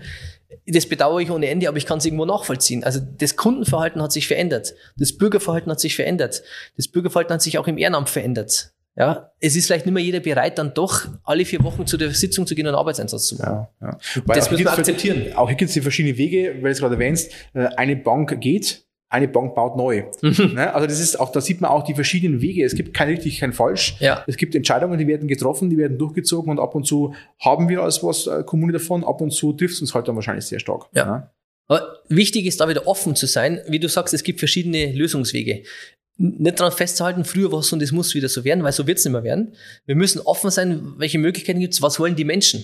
[0.67, 2.83] Das bedauere ich ohne Ende, aber ich kann es irgendwo nachvollziehen.
[2.83, 4.73] Also das Kundenverhalten hat sich verändert.
[4.97, 6.43] Das Bürgerverhalten hat sich verändert.
[6.77, 8.73] Das Bürgerverhalten hat sich auch im Ehrenamt verändert.
[8.97, 12.11] Ja, es ist vielleicht nicht mehr jeder bereit, dann doch alle vier Wochen zu der
[12.11, 13.67] Sitzung zu gehen und einen Arbeitseinsatz zu machen.
[13.79, 13.97] Ja, ja.
[14.27, 15.33] Das müssen wir akzeptieren.
[15.35, 17.31] Auch hier gibt es verschiedene Wege, weil du es gerade erwähnst.
[17.53, 20.05] Äh, eine Bank geht, eine Bank baut neu.
[20.21, 20.53] Mhm.
[20.55, 20.73] Ne?
[20.73, 22.63] Also das ist auch, da sieht man auch die verschiedenen Wege.
[22.63, 23.97] Es gibt kein richtig, kein falsch.
[23.99, 24.23] Ja.
[24.25, 27.81] Es gibt Entscheidungen, die werden getroffen, die werden durchgezogen und ab und zu haben wir
[27.81, 30.59] als was äh, Kommune davon, ab und zu trifft es uns halt dann wahrscheinlich sehr
[30.59, 30.87] stark.
[30.95, 31.05] Ja.
[31.05, 31.29] Ne?
[31.67, 33.59] Aber wichtig ist da wieder offen zu sein.
[33.67, 35.63] Wie du sagst, es gibt verschiedene Lösungswege.
[36.17, 38.87] Nicht daran festzuhalten, früher war es so und es muss wieder so werden, weil so
[38.87, 39.55] wird es nicht mehr werden.
[39.85, 42.63] Wir müssen offen sein, welche Möglichkeiten gibt es, was wollen die Menschen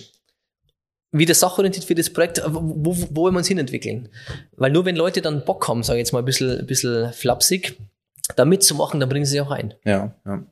[1.12, 4.08] wieder sachorientiert für das Projekt, wo, wo wollen wir uns hinentwickeln?
[4.56, 7.12] Weil nur wenn Leute dann Bock haben, sage ich jetzt mal ein bisschen, ein bisschen
[7.12, 7.78] flapsig,
[8.36, 9.74] da mitzumachen, dann bringen sie sich auch ein.
[9.84, 10.44] Ja, ja.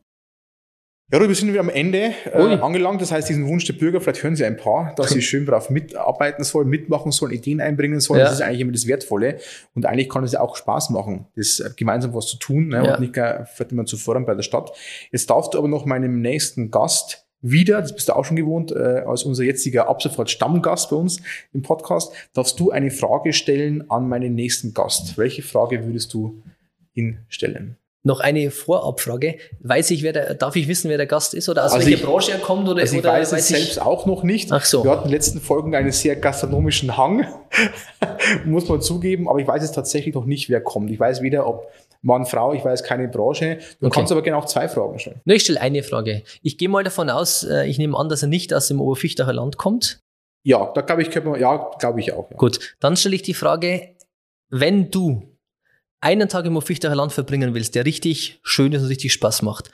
[1.13, 3.01] Ja, wir sind wir am Ende äh, angelangt.
[3.01, 5.71] Das heißt, diesen Wunsch der Bürger, vielleicht hören Sie ein paar, dass sie schön darauf
[5.71, 8.19] mitarbeiten sollen, mitmachen sollen, Ideen einbringen sollen.
[8.19, 8.25] Ja.
[8.25, 9.39] Das ist eigentlich immer das Wertvolle.
[9.75, 12.85] Und eigentlich kann es ja auch Spaß machen, das äh, gemeinsam was zu tun ne?
[12.85, 12.95] Ja.
[12.95, 14.73] und nicht gar vielleicht immer zu fordern bei der Stadt.
[15.13, 18.72] Jetzt darfst du aber noch meinem nächsten Gast wieder, das bist du auch schon gewohnt,
[18.72, 21.20] äh, als unser jetziger ab sofort Stammgast bei uns
[21.53, 25.16] im Podcast, darfst du eine Frage stellen an meinen nächsten Gast.
[25.18, 26.42] Welche Frage würdest du
[26.94, 27.76] ihn stellen?
[28.03, 29.34] Noch eine Vorabfrage.
[29.61, 31.99] Weiß ich, wer der, darf ich wissen, wer der Gast ist oder aus Also welcher
[31.99, 32.68] ich- Branche er kommt?
[32.68, 34.53] Oder, Also ich oder weiß es selbst auch noch nicht.
[34.53, 34.84] Ach so.
[34.84, 37.26] Wir hatten in den letzten Folgen einen sehr gastronomischen Hang,
[38.44, 40.90] muss man zugeben, aber ich weiß jetzt tatsächlich noch nicht, wer kommt.
[40.92, 41.68] Ich weiß weder, ob
[42.03, 43.59] Mann, Frau, ich weiß keine Branche.
[43.80, 43.94] Du Okay.
[43.94, 45.20] kannst aber gerne auch zwei Fragen stellen.
[45.24, 46.22] Ne, ich stelle eine Frage.
[46.42, 49.32] Ich gehe mal davon aus, äh, ich nehme an, dass er nicht aus dem Oberfichtacher
[49.32, 50.01] Land kommt.
[50.44, 52.30] Ja, da glaube ich, könnte man, ja, glaube ich auch.
[52.30, 52.36] Ja.
[52.36, 53.97] Gut, dann stelle ich die Frage,
[54.49, 55.36] wenn du
[56.01, 59.70] einen Tag im Oberfichtacher Land verbringen willst, der richtig schön ist und richtig Spaß macht,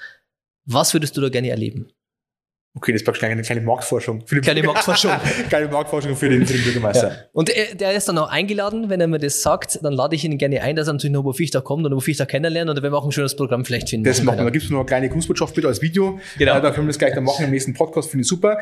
[0.64, 1.88] was würdest du da gerne erleben?
[2.74, 4.26] Okay, das praktisch eine kleine Marktforschung.
[4.26, 5.12] Für den Kleine Marktforschung.
[5.50, 7.28] kleine Marktforschung für den, für den Bürgermeister.
[7.32, 10.24] Und er, der ist dann auch eingeladen, wenn er mir das sagt, dann lade ich
[10.24, 12.96] ihn gerne ein, dass er natürlich nach Oberfichtach kommt und Oberfichtach kennenlernen und wenn wir
[12.96, 14.04] auch ein schönes Programm vielleicht finden.
[14.04, 14.44] Das machen wir.
[14.44, 16.18] Da gibt es noch eine kleine Grußbotschaft bitte als Video.
[16.38, 16.56] Genau.
[16.56, 18.10] Äh, Da können wir das gleich dann machen im nächsten Podcast.
[18.10, 18.58] Finde ich super.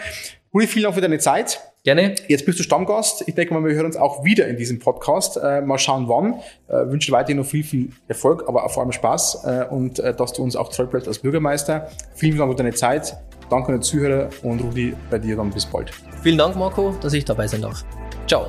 [0.52, 1.61] Rudi, vielen Dank für deine Zeit.
[1.83, 2.14] Gerne.
[2.28, 3.24] Jetzt bist du Stammgast.
[3.26, 5.39] Ich denke mal, wir hören uns auch wieder in diesem Podcast.
[5.43, 6.35] Äh, mal schauen, wann.
[6.68, 10.14] Äh, wünsche dir weiterhin noch viel, viel Erfolg, aber vor allem Spaß äh, und äh,
[10.14, 11.89] dass du uns auch treu bleibst als Bürgermeister.
[12.14, 13.16] Vielen Dank für deine Zeit.
[13.49, 15.91] Danke an die Zuhörer und Rudi, bei dir dann bis bald.
[16.22, 17.83] Vielen Dank, Marco, dass ich dabei sein darf.
[18.26, 18.47] Ciao.